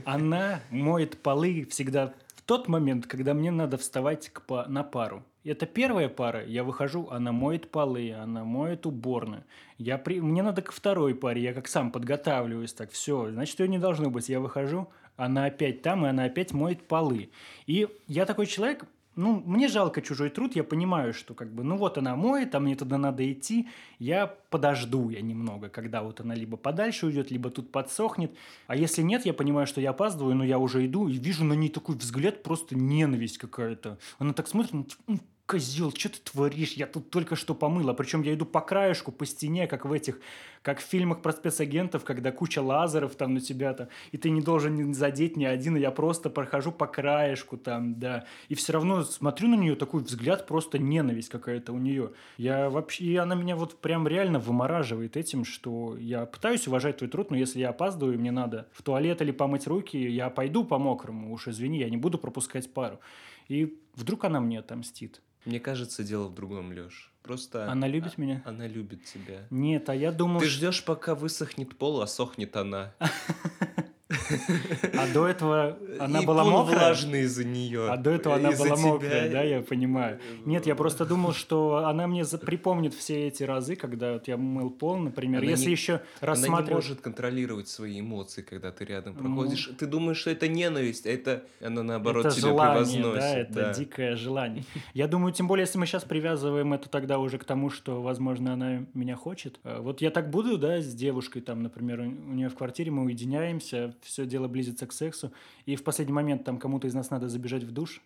[0.05, 5.24] Она моет полы всегда в тот момент, когда мне надо вставать к па- на пару.
[5.44, 9.44] Это первая пара, я выхожу, она моет полы, она моет уборную.
[9.78, 10.20] Я при...
[10.20, 14.11] Мне надо ко второй паре, я как сам подготавливаюсь, так, все, значит, ее не должно
[14.11, 14.28] быть.
[14.28, 17.31] Я выхожу, она опять там, и она опять моет полы.
[17.66, 21.77] И я такой человек, ну, мне жалко чужой труд, я понимаю, что как бы, ну
[21.77, 26.35] вот она моет, а мне туда надо идти, я подожду я немного, когда вот она
[26.35, 28.35] либо подальше уйдет, либо тут подсохнет,
[28.66, 31.55] а если нет, я понимаю, что я опаздываю, но я уже иду и вижу на
[31.55, 33.98] ней такой взгляд, просто ненависть какая-то.
[34.18, 34.72] Она так смотрит,
[35.07, 36.72] ну, козел, что ты творишь?
[36.72, 37.92] Я тут только что помыла.
[37.92, 40.20] Причем я иду по краешку, по стене, как в этих,
[40.62, 44.94] как в фильмах про спецагентов, когда куча лазеров там на тебя-то, и ты не должен
[44.94, 48.24] задеть ни один, и я просто прохожу по краешку там, да.
[48.48, 52.12] И все равно смотрю на нее, такой взгляд, просто ненависть какая-то у нее.
[52.38, 57.11] Я вообще, и она меня вот прям реально вымораживает этим, что я пытаюсь уважать твой
[57.11, 60.78] труд, но если я опаздываю, мне надо в туалет или помыть руки, я пойду по
[60.78, 63.00] мокрому, уж извини, я не буду пропускать пару.
[63.48, 65.20] И вдруг она мне отомстит.
[65.44, 67.11] Мне кажется, дело в другом, Леш.
[67.22, 67.70] Просто...
[67.70, 68.42] Она любит меня?
[68.44, 69.46] Она любит тебя.
[69.50, 70.40] Нет, а я думал...
[70.40, 72.94] Ты ждешь, пока высохнет пол, а сохнет она.
[74.98, 76.78] А до этого она И была мокрая?
[76.78, 77.90] влажный из-за нее.
[77.90, 78.87] А до этого она была тебя.
[78.88, 80.18] мокрая, да, я понимаю.
[80.44, 84.70] Нет, я просто думал, что она мне припомнит все эти разы, когда вот я мыл
[84.70, 85.42] пол, например.
[85.42, 86.85] Она Если не- еще Она не рассматривать...
[86.85, 89.20] может контролировать свои эмоции, когда ты рядом Ну.
[89.37, 89.70] проходишь.
[89.78, 93.20] Ты думаешь, что это ненависть, а это она наоборот это тебя желание, превозносит.
[93.20, 93.72] да, это да.
[93.74, 94.64] дикое желание.
[94.94, 98.52] Я думаю, тем более, если мы сейчас привязываем это тогда уже к тому, что, возможно,
[98.54, 99.58] она меня хочет.
[99.64, 102.04] Э, Вот я так буду, да, с девушкой, там, например, у
[102.35, 105.33] нее в квартире, мы уединяемся, все дело близится к сексу,
[105.64, 108.03] и в последний момент там кому-то из нас надо забежать в душ.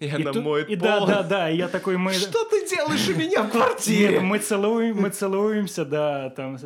[0.00, 0.84] И она тут- моет и пол.
[0.84, 2.12] да, да, да, и я такой, мы...
[2.12, 4.20] Что ты делаешь у меня в Нет, квартире?
[4.20, 6.56] мы целуем, мы целуемся, да, там.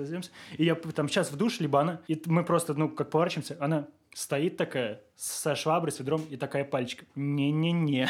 [0.56, 3.86] И я там сейчас в душ, либо она, и мы просто, ну, как поворачиваемся, она
[4.14, 7.08] стоит такая со шваброй, с ведром и такая пальчиком.
[7.16, 8.08] Не-не-не.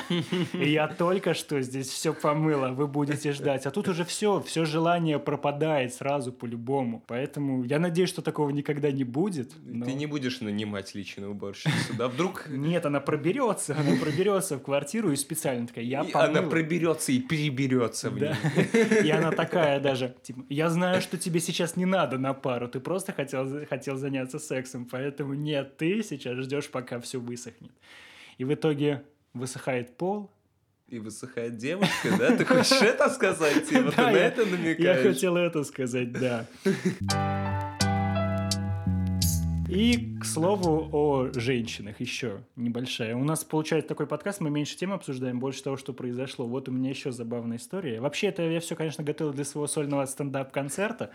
[0.53, 3.64] Я только что здесь все помыла, вы будете ждать.
[3.64, 7.03] А тут уже все, все желание пропадает сразу по-любому.
[7.07, 9.53] Поэтому я надеюсь, что такого никогда не будет.
[9.64, 12.09] но- Ты не будешь нанимать личную уборщицу, да?
[12.09, 16.51] Вдруг Нет, она проберется, она проберется в квартиру и специально такая, я и она помыла».
[16.51, 18.37] проберется и переберется в Да.
[19.03, 22.81] И она такая даже, типа, я знаю, что тебе сейчас не надо на пару, ты
[22.81, 27.73] просто хотел, хотел заняться сексом, поэтому нет, ты сейчас ждешь, пока все высохнет.
[28.39, 29.03] И в итоге
[29.35, 30.31] высыхает пол.
[30.89, 32.35] И высыхает девушка, да?
[32.37, 33.69] Ты хочешь это сказать?
[33.69, 35.03] Ты на я- это Я намекаешь?
[35.15, 36.47] хотел это сказать, да.
[39.69, 43.15] И, к слову, о женщинах еще небольшая.
[43.15, 46.47] У нас получается такой подкаст, мы меньше тем обсуждаем, больше того, что произошло.
[46.47, 48.01] Вот у меня еще забавная история.
[48.01, 51.11] Вообще, это я все, конечно, готовил для своего сольного стендап-концерта.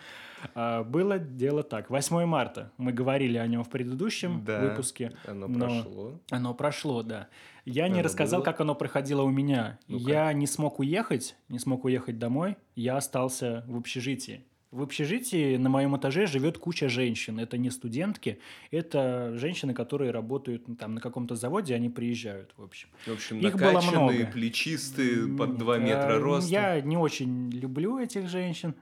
[0.54, 1.89] А, было дело так.
[1.89, 2.72] 8 марта.
[2.78, 5.13] Мы говорили о нем в предыдущем Да, выпуске.
[5.26, 6.20] Оно но- прошло.
[6.30, 7.30] Оно прошло, да.
[7.66, 8.46] Я не Оно рассказал, было?
[8.46, 9.80] как оно проходило у меня.
[9.88, 10.12] Ну-ка.
[10.12, 12.58] Я не смог уехать, не смог уехать домой.
[12.76, 14.44] Я остался в общежитии.
[14.73, 17.39] В общежитии на моем этаже живет куча женщин.
[17.39, 18.39] Это не студентки,
[18.71, 22.89] это женщины, которые работают ну, там на каком-то заводе, они приезжают, в общем.
[23.05, 24.25] В общем, Их было много.
[24.33, 26.49] плечистые, под 2 А, метра роста.
[26.49, 28.73] Я не очень люблю этих женщин.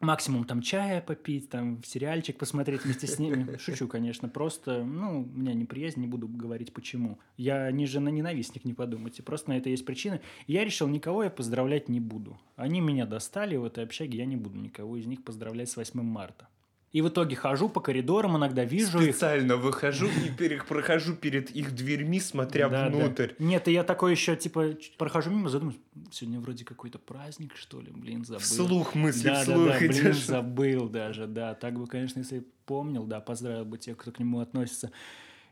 [0.00, 3.56] Максимум там чая попить, там сериальчик посмотреть вместе с ними.
[3.58, 7.18] Шучу, конечно, просто, ну, у меня неприязнь, не буду говорить почему.
[7.36, 9.24] Я не жена ненавистник, не подумайте.
[9.24, 10.20] Просто на это есть причины.
[10.46, 12.38] Я решил, никого я поздравлять не буду.
[12.54, 16.00] Они меня достали в этой общаге, я не буду никого из них поздравлять с 8
[16.00, 16.48] марта.
[16.92, 19.14] И в итоге хожу по коридорам, иногда вижу их.
[19.14, 22.96] Специально выхожу и пере- прохожу перед их дверьми, смотря Да, да.
[22.96, 23.32] внутрь.
[23.38, 27.90] Нет, и я такой еще, типа, прохожу мимо, задумываюсь, сегодня вроде какой-то праздник, что ли,
[27.92, 28.40] блин, забыл.
[28.40, 31.54] Вслух мысли, да, вслух да, да, блин, забыл даже, да.
[31.54, 34.90] Так бы, конечно, если помнил, да, поздравил бы тех, кто к нему относится.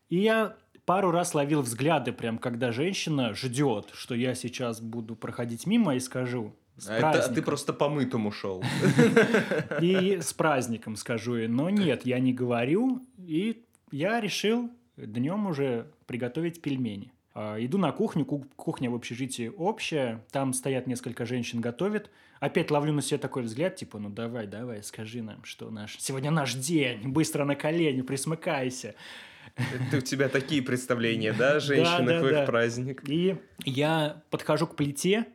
[0.08, 5.66] И я пару раз ловил взгляды, прям, когда женщина ждет, что я сейчас буду проходить
[5.66, 8.62] мимо и скажу с А, это- ты просто помытому шел.
[9.80, 11.36] И с праздником скажу.
[11.48, 13.06] Но нет, я не говорю.
[13.18, 17.12] И я решил днем уже приготовить пельмени.
[17.34, 22.10] А, Иду на кухню, ку- кухня в общежитии общая, там стоят несколько женщин, готовят.
[22.40, 25.96] Опять ловлю на себе такой взгляд, типа, ну давай, давай, скажи нам, что наш...
[25.98, 28.94] Сегодня наш день, быстро на колени, присмыкайся.
[29.56, 32.46] Это у тебя такие представления, да, о женщинах да, в их да.
[32.46, 33.02] праздник?
[33.08, 35.26] И я подхожу к плите,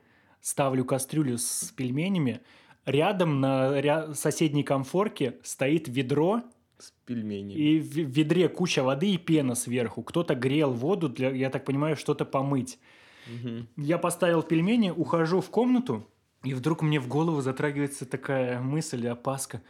[0.42, 2.42] ставлю кастрюлю с пельменями.
[2.86, 6.42] Рядом на ря- соседней комфорке стоит ведро,
[6.80, 7.54] С пельменями.
[7.60, 10.02] и в ведре куча воды и пена сверху.
[10.02, 12.80] Кто-то грел воду для, я так понимаю, что-то помыть.
[13.28, 13.68] Мгм.
[13.78, 16.08] Я поставил пельмени, ухожу в комнату,
[16.44, 19.62] и вдруг мне в голову затрагивается такая мысль, опаска.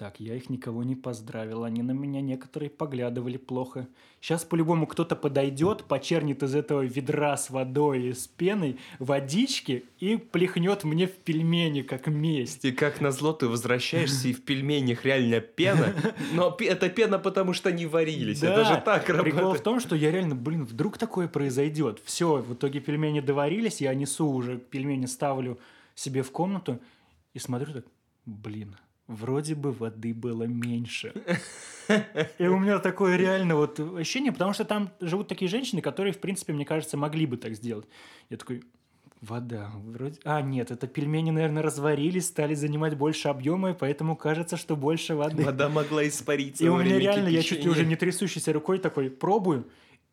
[0.00, 1.62] Так, я их никого не поздравил.
[1.62, 3.86] Они на меня некоторые поглядывали плохо.
[4.22, 10.16] Сейчас по-любому кто-то подойдет, почернит из этого ведра с водой и с пеной водички и
[10.16, 12.64] плехнет мне в пельмени, как месть.
[12.64, 15.94] И как назло ты возвращаешься, и в пельменях реально пена,
[16.32, 18.40] но это пена потому, что они варились.
[18.40, 19.64] Да, это же так Прикол в работает.
[19.64, 22.00] том, что я реально, блин, вдруг такое произойдет.
[22.06, 25.58] Все, в итоге пельмени доварились, я несу уже пельмени, ставлю
[25.94, 26.80] себе в комнату
[27.34, 27.84] и смотрю так,
[28.24, 28.76] блин,
[29.10, 31.12] вроде бы воды было меньше.
[32.38, 36.18] И у меня такое реально вот ощущение, потому что там живут такие женщины, которые, в
[36.18, 37.86] принципе, мне кажется, могли бы так сделать.
[38.30, 38.62] Я такой,
[39.20, 40.18] вода, вроде...
[40.24, 45.16] А, нет, это пельмени, наверное, разварились, стали занимать больше объема, и поэтому кажется, что больше
[45.16, 45.44] воды.
[45.44, 47.70] Вода могла испариться И у меня реально, я чуть ли кипячения.
[47.72, 49.68] уже не трясущейся рукой такой пробую,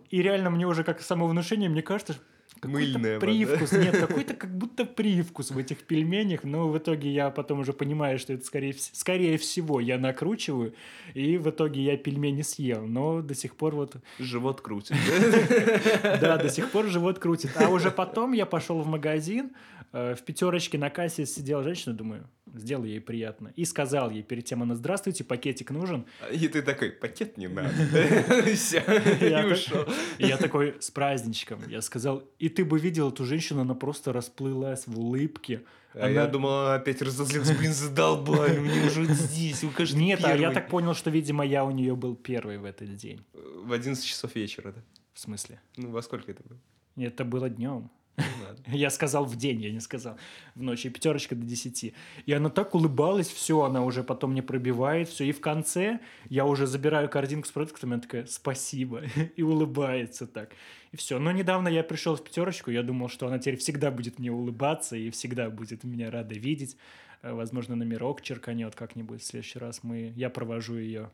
[0.10, 2.16] и реально мне уже как самовнушение, мне кажется,
[2.63, 3.26] Мыльная вода.
[3.26, 7.74] привкус, нет, какой-то как будто привкус в этих пельменях, но в итоге я потом уже
[7.74, 10.74] понимаю, что это скорее, скорее всего я накручиваю,
[11.13, 14.98] и в итоге я пельмени съел, но до сих пор вот, Живот крутит.
[16.04, 17.52] да, до сих пор живот крутит.
[17.56, 19.52] А уже потом я пошел в магазин,
[19.93, 23.52] э, в пятерочке на кассе сидела женщина, думаю, сделаю ей приятно.
[23.56, 26.06] И сказал ей перед тем, она, здравствуйте, пакетик нужен?
[26.32, 27.70] И ты такой, пакет не надо.
[27.92, 29.86] Я и так- ушел.
[30.18, 31.62] И я такой, с праздничком.
[31.68, 35.64] Я сказал, и ты бы видел эту женщину, она просто расплылась в улыбке.
[35.94, 40.36] А я думал, она опять разозлился, блин, задолбали, мне уже здесь, вы каждый Нет, а
[40.36, 43.24] я так понял, что, видимо, я у нее был первый в этот день.
[43.34, 44.82] В 11 часов вечера, да?
[45.14, 45.60] В смысле?
[45.76, 46.60] Ну, во сколько это было?
[46.98, 47.90] Это было днем.
[48.18, 48.24] Ну.
[48.68, 50.18] Я сказал в день, я не сказал
[50.56, 50.86] в ночь.
[50.86, 51.94] И пятерочка до десяти.
[52.26, 55.26] И она так улыбалась, все, она уже потом не пробивает, все.
[55.26, 56.00] И в конце
[56.30, 59.04] я уже забираю корзинку с продуктами, она такая, спасибо.
[59.36, 60.52] И улыбается так.
[60.92, 61.20] И все.
[61.20, 64.96] Но недавно я пришел в пятерочку, я думал, что она теперь всегда будет мне улыбаться
[64.96, 66.78] и всегда будет меня рада видеть.
[67.22, 69.84] Э, Возможно, номерок черканет как-нибудь в следующий раз.
[69.84, 70.14] Мы...
[70.16, 71.12] Я провожу ее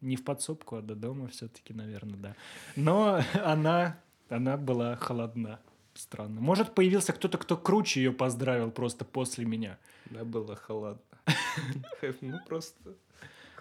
[0.00, 2.36] не в подсобку, а до дома все-таки, наверное, да.
[2.74, 5.60] Но она, она была холодна.
[5.96, 6.40] Странно.
[6.40, 9.78] Может, появился кто-то, кто круче ее поздравил просто после меня.
[10.10, 11.00] Да, было холодно.
[12.20, 12.94] Ну, просто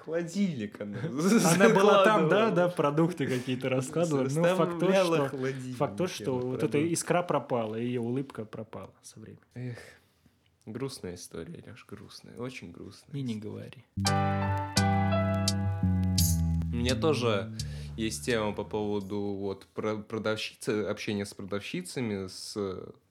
[0.06, 4.28] холодильник она Она была там, да, да, продукты какие-то раскладывала.
[4.30, 5.30] Ну, факт то, что,
[5.78, 9.42] факт то, что вот эта искра пропала, ее улыбка пропала со временем.
[9.56, 9.78] Эх,
[10.66, 13.20] грустная история, Леш, грустная, очень грустная.
[13.20, 13.84] И не говори.
[16.72, 17.52] Меня тоже
[17.98, 22.56] есть тема по поводу вот про- продавщицы, общения с продавщицами, с,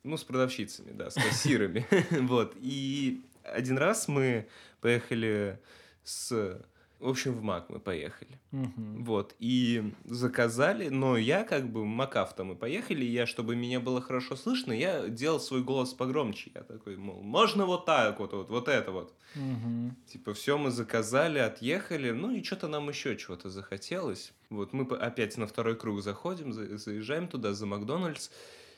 [0.03, 1.87] ну, с продавщицами, да, с кассирами.
[2.11, 2.55] Вот.
[2.61, 4.47] И один раз мы
[4.81, 5.59] поехали
[6.03, 6.61] с...
[7.05, 8.41] В общем, в МАК мы поехали.
[8.51, 9.05] Мгм.
[9.05, 13.79] Вот, и заказали, но я как бы макав там и поехали, и я, чтобы меня
[13.79, 16.51] было хорошо слышно, я делал свой голос погромче.
[16.55, 19.13] Я такой, мол, можно вот так вот, вот, вот это вот.
[19.35, 19.97] Мгм.
[20.07, 24.33] Типа, все мы заказали, отъехали, ну и что-то нам еще чего-то захотелось.
[24.49, 28.31] Вот мы опять на второй круг заходим, за- заезжаем туда, за Макдональдс,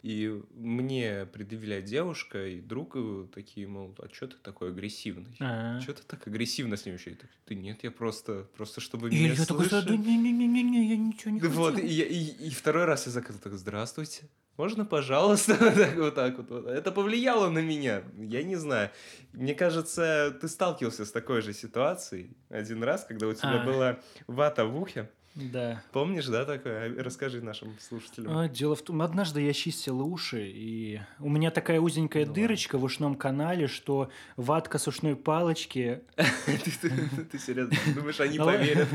[0.02, 2.96] и мне предъявляет девушка и друг
[3.34, 5.36] такие, мол, а что ты такой агрессивный?
[5.40, 5.80] А.
[5.80, 9.44] Что ты так агрессивно с ним такой, Да нет, я просто, просто чтобы меня я
[9.44, 9.96] такой, да слышали».
[9.96, 11.40] не-не-не-не, я ничего не.
[11.40, 16.38] Вот, и, и, и второй раз я заказал, так, здравствуйте, можно, пожалуйста, так, вот так
[16.38, 16.66] вот, вот.
[16.66, 18.90] Это повлияло на меня, я не знаю.
[19.32, 23.66] Мне кажется, ты сталкивался с такой же ситуацией один раз, когда у тебя А.
[23.66, 25.10] была вата в ухе.
[25.36, 25.82] Да.
[25.92, 26.90] Помнишь, да, такое?
[26.98, 28.38] А, Расскажи нашим слушателям.
[28.38, 32.78] А, Дело в том, однажды я чистил уши, и у меня такая узенькая Ну дырочка
[32.78, 36.00] в ушном канале, что ватка с ушной палочки...
[36.16, 38.58] Ты серьезно думаешь, они ладно.
[38.58, 38.88] поверят?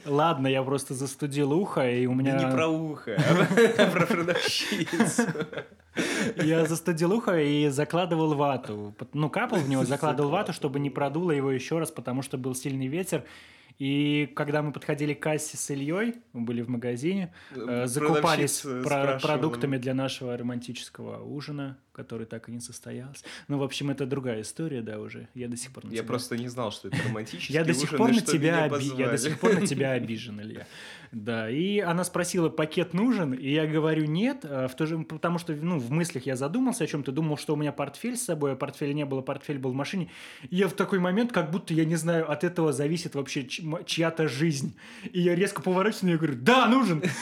[0.04, 2.36] Ладно, я просто застудил ухо, и у меня...
[2.36, 3.16] Не про ухо,
[3.78, 5.22] а про продавщицу.
[6.36, 8.92] Я застудил ухо и закладывал вату.
[9.12, 12.56] Ну, капал в него, закладывал вату, чтобы не продуло его еще раз, потому что был
[12.56, 13.24] сильный ветер.
[13.78, 18.88] И когда мы подходили к кассе с Ильей, мы были в магазине, э, закупались Продавщица
[18.88, 23.24] про- продуктами для нашего романтического ужина, который так и не состоялся.
[23.48, 25.26] Ну, в общем, это другая история, да, уже.
[25.34, 27.74] Я до сих пор на Я тебя- просто не знал, что это романтический я до
[27.74, 30.66] сих пор на тебя меня оби- я до сих пор на тебя обижен, Илья.
[31.10, 35.38] Да, и она спросила, пакет нужен, и я говорю, нет, а в то же, потому
[35.38, 38.52] что, ну, в мыслях я задумался о чем-то, думал, что у меня портфель с собой,
[38.52, 40.10] а портфеля не было, портфель был в машине.
[40.50, 44.28] И я в такой момент, как будто, я не знаю, от этого зависит вообще чья-то
[44.28, 44.76] жизнь.
[45.12, 47.02] И я резко поворачиваюсь, и я говорю, да, нужен!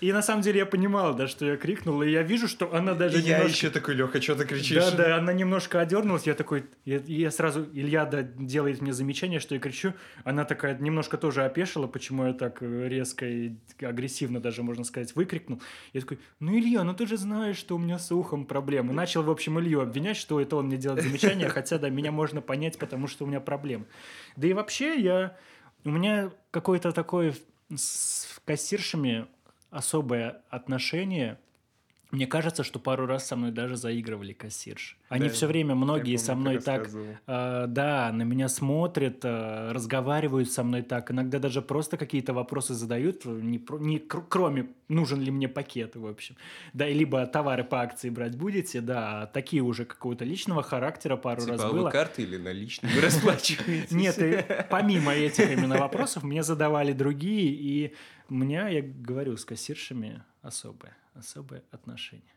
[0.00, 2.94] И на самом деле я понимал, да, что я крикнул, и я вижу, что она
[2.94, 3.50] даже И я немножко...
[3.50, 4.90] еще такой, Леха, что ты кричишь?
[4.90, 9.40] Да, да, она немножко одернулась, я такой, я, я сразу, Илья да, делает мне замечание,
[9.40, 9.92] что я кричу,
[10.24, 15.14] она такая немножко тоже опешила, почему я так э, резко и агрессивно даже, можно сказать,
[15.14, 15.60] выкрикнул.
[15.92, 18.94] Я такой, ну, Илья, ну ты же знаешь, что у меня с ухом проблемы.
[18.94, 22.40] Начал, в общем, Илью обвинять, что это он мне делает замечания, хотя, да, меня можно
[22.40, 23.84] понять, потому что у меня проблемы.
[24.36, 25.36] Да и вообще я,
[25.84, 27.34] у меня какое-то такое
[27.74, 29.26] с кассиршами
[29.70, 31.38] особое отношение.
[32.10, 34.96] Мне кажется, что пару раз со мной даже заигрывали кассирши.
[35.08, 36.90] Они Да, все время, многие Я со помню, мной так,
[37.26, 41.10] э, да, на меня смотрят, э, разговаривают со мной так.
[41.12, 45.94] Иногда даже просто какие-то вопросы задают, не, про- не кр- кроме нужен ли мне пакет,
[45.94, 46.34] в общем.
[46.72, 51.16] Да, и либо товары по акции брать будете, да, а такие уже какого-то личного характера
[51.16, 51.90] пару Типа, раз а вы было.
[51.90, 52.92] карты или наличные?
[52.92, 53.92] Вы расплачиваетесь?
[53.92, 57.94] Нет, помимо этих именно вопросов, мне задавали другие, и
[58.28, 62.32] у меня, я говорю, с кассиршами особое, особое отношение.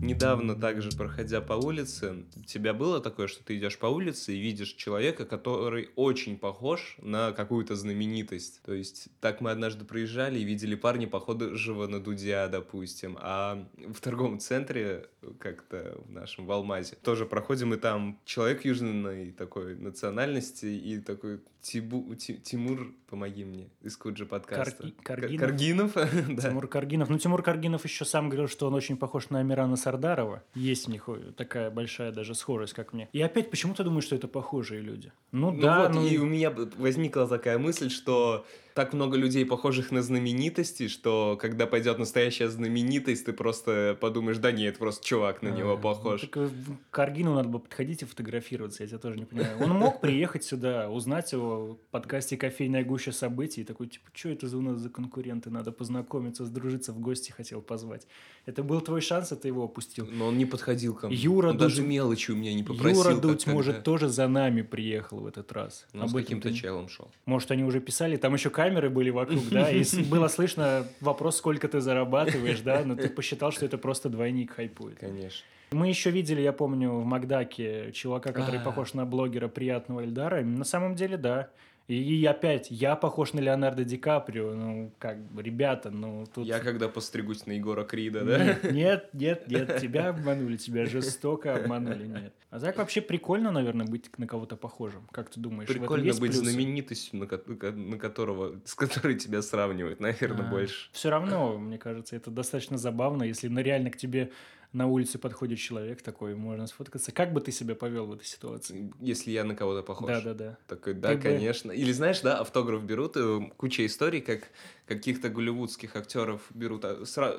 [0.00, 4.40] Недавно также, проходя по улице, у тебя было такое, что ты идешь по улице и
[4.40, 8.62] видишь человека, который очень похож на какую-то знаменитость.
[8.62, 13.18] То есть, так мы однажды проезжали и видели парня, похожего на Дудя, допустим.
[13.20, 15.06] А в торговом центре,
[15.38, 21.40] как-то в нашем, в Алмазе, тоже проходим, и там человек южной такой национальности и такой
[21.60, 24.82] Тибу, Ти- Тимур, помоги мне, из Куджи подкаста.
[25.02, 25.92] Карги- Каргинов?
[25.92, 25.94] Каргинов?
[26.36, 26.48] да.
[26.48, 27.10] Тимур Каргинов.
[27.10, 30.42] Ну, Тимур Каргинов еще сам говорил, что он очень похож на Амирана Сардарова.
[30.54, 33.08] Есть у них э, такая большая даже схожесть, как мне.
[33.12, 35.12] И опять, почему ты думаешь, что это похожие люди?
[35.32, 36.06] Ну, Ну да, вот, ну...
[36.06, 38.46] и у меня возникла такая мысль, что
[38.80, 44.52] так много людей, похожих на знаменитости, что когда пойдет настоящая знаменитость, ты просто подумаешь, да
[44.52, 46.22] нет, просто чувак на него А, похож.
[46.22, 46.48] ну, так, э,
[46.90, 49.58] к Каргину надо было подходить и фотографироваться, я тебя тоже не понимаю.
[49.62, 54.48] Он мог приехать сюда, узнать о подкасте «Кофейная гуща событий», и такой, типа, что это
[54.48, 58.06] за у нас за конкуренты, надо познакомиться, сдружиться, в гости хотел позвать.
[58.46, 60.08] Это был твой шанс, а ты его опустил.
[60.10, 61.16] Но он не подходил ко мне.
[61.16, 63.02] Юра Он Дудь- даже мелочи у меня не попросил.
[63.02, 65.86] Юра Дудь, может, тоже за нами приехал в этот раз.
[65.92, 67.08] Ну, с Об каким-то челом шел.
[67.26, 71.68] Может, они уже писали, там еще камеры были вокруг, да, и было слышно вопрос, сколько
[71.68, 74.98] ты зарабатываешь, да, но ты посчитал, что это просто двойник хайпует.
[74.98, 75.44] Конечно.
[75.72, 78.64] Мы еще видели, я помню, в Макдаке чувака, который А.
[78.64, 80.42] похож на блогера приятного Эльдара.
[80.42, 81.50] На самом деле, да.
[81.94, 84.54] И, опять, я похож на Леонардо Ди Каприо.
[84.54, 86.46] Ну, как бы, ребята, ну, тут...
[86.46, 88.70] Я когда постригусь на Егора Крида, да?
[88.70, 92.32] Нет, нет, нет, тебя обманули, тебя жестоко обманули, нет.
[92.50, 95.06] А так вообще прикольно, наверное, быть на кого-то похожим.
[95.10, 95.68] Как ты думаешь?
[95.68, 96.38] Прикольно быть плюсы?
[96.44, 100.90] знаменитостью, на, ко- на которого, с которой тебя сравнивают, наверное, А, больше.
[100.92, 104.30] Все равно, мне кажется, это достаточно забавно, если на реально к тебе
[104.72, 107.10] на улице подходит человек такой, можно сфоткаться.
[107.12, 108.92] Как бы ты себя повел в этой ситуации?
[109.00, 110.08] Если я на кого-то похож.
[110.08, 110.58] Да, да, да.
[110.68, 111.72] Такой, да, Ты бы- конечно.
[111.72, 114.48] Или знаешь, да, автограф берут, э, куча историй, как
[114.90, 117.38] каких-то голливудских актеров берут, а, сра-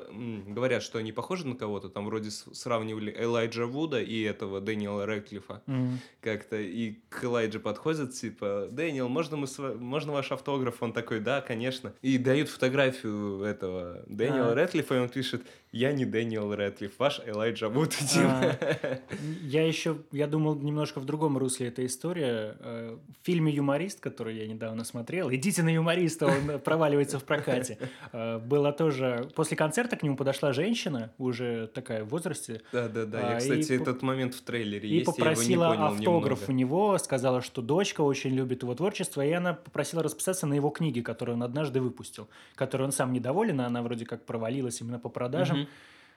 [0.54, 5.62] говорят, что они похожи на кого-то, там вроде сравнивали Элайджа Вуда и этого Дэниела Рэдклиффа
[5.66, 5.98] Мгм.
[6.22, 10.82] как-то, и к Элайджи подходят, типа, Дэниел, можно, мы с можно ваш автограф?
[10.82, 11.92] Он такой, да, конечно.
[12.00, 14.54] И дают фотографию этого Дэниела А.
[14.54, 15.42] Рэдклиффа, и он пишет,
[15.72, 17.90] я не Дэниел Рэдклифф, ваш Элайджа Вуд.
[18.12, 18.56] типа.
[18.72, 18.98] А,
[19.42, 22.56] Я еще, я думал немножко в другом русле эта история.
[22.60, 27.78] Э, В фильме «Юморист», который я недавно смотрел, идите на юмориста, он проваливается в прокате.
[28.12, 33.36] Э, Было тоже, после концерта к нему подошла женщина, уже такая в возрасте, Да-да-да, я,
[33.36, 38.30] А, кстати, этот момент в трейлере и попросила автограф у него, сказала, что дочка очень
[38.30, 42.82] любит его творчество, и она попросила расписаться на его книге, которую он однажды выпустил, которой
[42.82, 45.60] он сам недоволен, а она вроде как провалилась именно по продажам.
[45.60, 45.68] Мгм.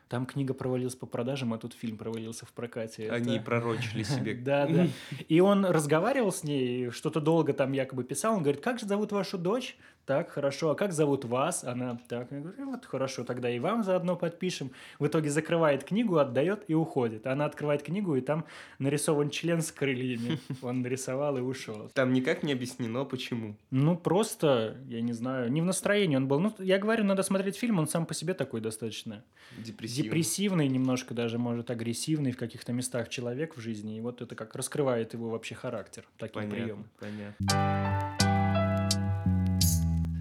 [0.08, 3.10] Там книга провалилась по продажам, а тут фильм провалился в прокате.
[3.10, 4.36] Они Это- пророчили себе.
[4.36, 4.88] Да, да.
[5.28, 8.36] И он разговаривал с ней, что-то долго там якобы писал.
[8.36, 9.78] Он говорит, как же зовут вашу дочь?
[10.06, 10.70] Так, хорошо.
[10.70, 11.64] А как зовут вас?
[11.64, 12.32] Она так.
[12.32, 14.70] Я говорю, «Ну вот хорошо, тогда и вам заодно подпишем.
[15.00, 17.26] В итоге закрывает книгу, отдает и уходит.
[17.26, 18.46] Она открывает книгу, и там
[18.78, 20.40] нарисован член с крыльями.
[20.62, 21.90] Он нарисовал и ушел.
[21.96, 23.56] Там никак не объяснено, почему.
[23.72, 26.40] Ну, просто, я не знаю, не в настроении он был.
[26.40, 29.24] Ну, я говорю, надо смотреть фильм, он сам по себе такой достаточно
[29.58, 29.95] Депрессивно.
[30.04, 33.98] Депрессивный, немножко даже, может, агрессивный в каких-то местах человек в жизни.
[33.98, 36.88] И вот это как раскрывает его вообще характер таким Понятно, приемом.
[37.00, 38.16] понятно.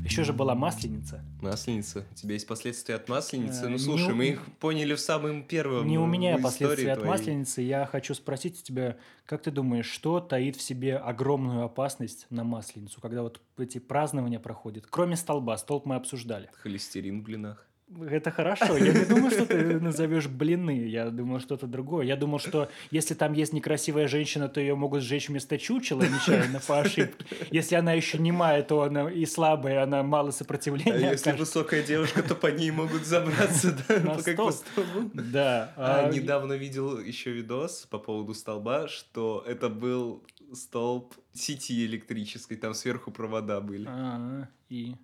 [0.05, 1.25] Еще же была масленица.
[1.41, 2.05] Масленица.
[2.12, 3.64] У тебя есть последствия от масленицы?
[3.64, 6.99] Э, Ну, слушай, у- мы их поняли в самом первом Не у меня последствия от
[7.01, 7.11] твоей.
[7.11, 7.62] масленицы.
[7.62, 8.97] Я хочу спросить тебя,
[9.27, 14.39] как ты думаешь, что таит в себе огромную опасность на масленицу, когда вот эти празднования
[14.39, 14.85] проходят?
[14.89, 16.49] Кроме столба, столб мы обсуждали.
[16.62, 17.66] Холестерин в блинах.
[18.11, 18.76] Это хорошо.
[18.76, 20.87] Я не думаю, что ты назовешь блины.
[20.89, 22.07] Я думал что-то другое.
[22.07, 26.61] Я думал, что если там есть некрасивая женщина, то ее могут сжечь вместо чучела нечаянно
[26.61, 27.24] по ошибке.
[27.51, 31.09] Если она еще немая, то она и слабая, она мало сопротивления.
[31.09, 35.11] А если высокая девушка, то по ней могут забраться, да, На как по столбу.
[35.12, 35.72] Да.
[35.76, 40.24] А, а, недавно видел еще видос по поводу столба, что это был
[40.55, 43.87] столб сети электрической, там сверху провода были.
[43.89, 44.95] а, И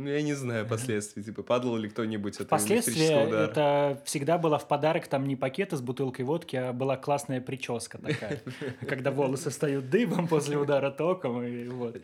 [0.00, 3.44] Ну, я не знаю последствий, типа, падал ли кто-нибудь от электрического удара.
[3.44, 7.98] это всегда было в подарок, там не пакеты с бутылкой водки, а была классная прическа
[7.98, 8.40] такая,
[8.88, 11.42] когда волосы встают дыбом после удара током.
[11.42, 12.00] И вот.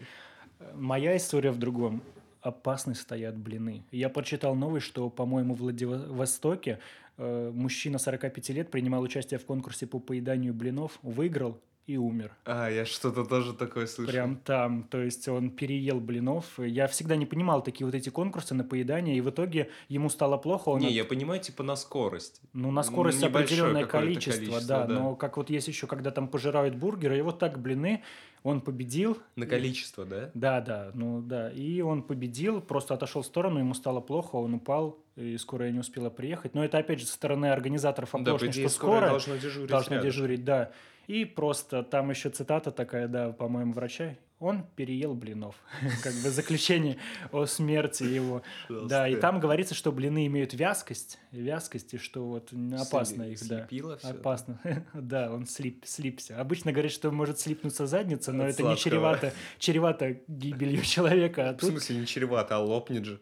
[0.75, 2.03] Моя история в другом.
[2.43, 3.83] Опасны стоят блины.
[3.91, 6.79] Я прочитал новость, что, по-моему, в Владивостоке
[7.17, 12.33] э, мужчина 45 лет принимал участие в конкурсе по поеданию блинов, выиграл и умер.
[12.45, 14.11] А, я что-то тоже такое слышал.
[14.13, 16.59] Прям там, то есть он переел блинов.
[16.59, 20.37] Я всегда не понимал такие вот эти конкурсы на поедание, и в итоге ему стало
[20.37, 20.71] плохо.
[20.71, 22.41] Он Не, от- я понимаю, типа, на скорость.
[22.53, 24.95] Ну, на скорость Небольшое определенное количество, количество, да, да.
[24.95, 28.03] Но как вот есть еще, когда там пожирают бургеры, и вот так блины,
[28.43, 29.19] он победил.
[29.37, 30.31] На количество, да?
[30.35, 31.51] Да, да, ну да.
[31.51, 35.79] И он победил, просто отошел в сторону, ему стало плохо, он упал, и скорая не
[35.79, 36.55] успела приехать.
[36.55, 39.37] Но это опять же со стороны организаторов Да, по оплошно, идее, что скорая скоро должна
[39.39, 40.11] дежурить должна рядом.
[40.11, 40.73] дежурить, да.
[41.07, 44.17] И просто там еще цитата такая, да, по-моему, врача.
[44.39, 45.55] Он переел блинов.
[46.03, 46.99] Как бы заключение
[47.33, 48.43] о смерти его.
[48.69, 53.61] Да, и там говорится, что блины имеют вязкость, вязкость, и что вот опасно их, да.
[53.61, 54.11] слепило да?
[54.11, 54.61] Опасно.
[54.93, 56.39] Да, он слип, слипся.
[56.39, 61.51] Обычно говорят, что может слипнуться задница, но От это не чревато, чревато гибелью человека.
[61.51, 63.21] А В смысле, не чревато, а лопнет же.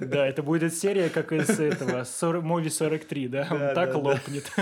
[0.00, 3.92] да, это будет серия, как из этого, 40 Мови 43, да, он Да, так да,
[3.92, 3.98] да.
[3.98, 4.52] лопнет.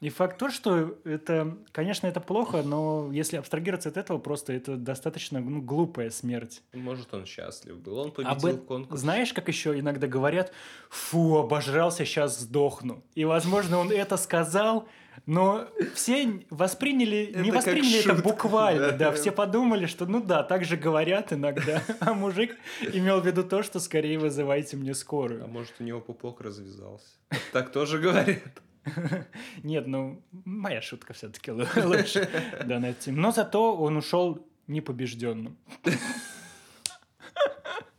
[0.00, 4.76] И факт то, что это, конечно, это плохо, но если абстрагироваться от этого, просто это
[4.76, 6.62] достаточно ну, глупая смерть.
[6.72, 7.98] Может, он счастлив был.
[7.98, 9.00] Он Об победил в конкурсе.
[9.00, 10.52] Знаешь, как еще иногда говорят,
[10.90, 13.02] фу, обожрался, сейчас сдохну.
[13.14, 14.88] И, возможно, он это сказал,
[15.26, 19.10] но все восприняли, не Это восприняли это буквально, да.
[19.10, 19.12] да.
[19.12, 21.82] все подумали, что ну да, так же говорят иногда.
[22.00, 22.56] А мужик
[22.92, 25.46] имел в виду то, что скорее вызывайте мне А скорую.
[25.46, 27.06] может, у него пупок развязался.
[27.52, 28.38] Так тоже говорят.
[29.62, 32.28] Нет, ну, моя шутка все-таки лучше.
[32.64, 33.20] Да, на тему.
[33.20, 35.56] Но зато он ушел непобежденным.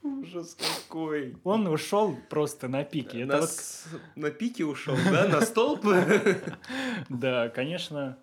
[0.03, 1.37] Ужас какой.
[1.43, 3.21] Он ушел просто на пике.
[3.21, 3.85] Это На, вот с-
[4.15, 5.27] на пике ушел, да?
[5.27, 5.85] На столб?
[7.09, 8.17] Да, конечно.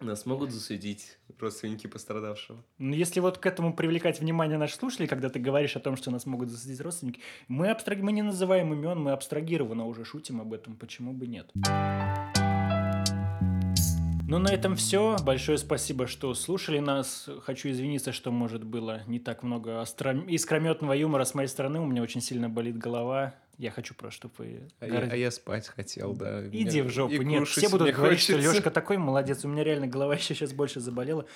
[0.00, 2.62] Нас могут засудить родственники пострадавшего.
[2.78, 6.10] Ну, Если вот к этому привлекать внимание наших слушателей, когда ты говоришь о том, что
[6.10, 7.98] нас могут засадить родственники, мы, абстраг...
[7.98, 11.50] мы не называем имен, мы абстрагированно уже шутим об этом, почему бы нет.
[14.32, 15.18] Ну, на этом все.
[15.22, 17.28] Большое спасибо, что слушали нас.
[17.42, 20.18] Хочу извиниться, что, может, было не так много остро...
[20.26, 21.80] искрометного юмора с моей стороны.
[21.80, 23.34] У меня очень сильно болит голова.
[23.58, 24.60] Я хочу просто, чтобы вы...
[24.80, 26.46] А я, гор- а я спать хотел, да.
[26.48, 27.12] Иди Мне в жопу.
[27.12, 28.54] и Нет, все будут говорить, что хочется.
[28.54, 29.44] Лешка такой молодец.
[29.44, 31.26] У меня реально голова еще сейчас больше заболела.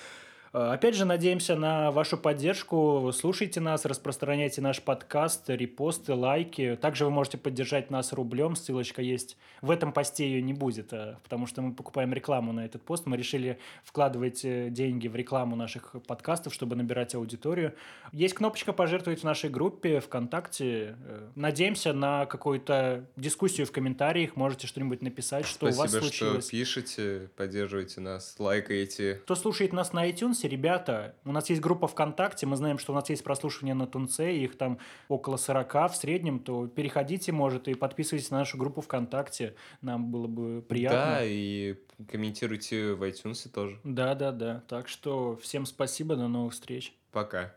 [0.53, 3.11] Э, Опять же, надеемся на вашу поддержку.
[3.13, 6.77] Слушайте нас, распространяйте наш подкаст, репосты, лайки.
[6.81, 8.55] Также вы можете поддержать нас рублем.
[8.55, 9.37] Ссылочка есть.
[9.61, 13.05] В этом посте ее не будет, э, потому что мы покупаем рекламу на этот пост.
[13.05, 17.73] Мы решили вкладывать э, деньги в рекламу наших подкастов, чтобы набирать аудиторию.
[18.11, 20.95] Есть кнопочка «Пожертвовать» в нашей группе ВКонтакте.
[21.35, 24.35] Надеемся на какую-то дискуссию в комментариях.
[24.35, 26.45] Можете что-нибудь написать, что у вас Спасибо, случилось.
[26.45, 29.15] что пишете, поддерживаете нас, лайкаете.
[29.15, 32.95] Кто слушает нас на iTunes, ребята, у нас есть группа ВКонтакте, мы знаем, что у
[32.95, 37.73] нас есть прослушивание на Тунце, их там около 40 в среднем, то переходите, может, и
[37.73, 40.97] подписывайтесь на нашу группу ВКонтакте, нам было бы приятно.
[40.97, 41.75] Да, и
[42.09, 43.79] комментируйте в iTunes тоже.
[43.83, 44.63] Да, да, да.
[44.67, 46.93] Так что всем спасибо, до новых встреч.
[47.11, 47.53] Пока.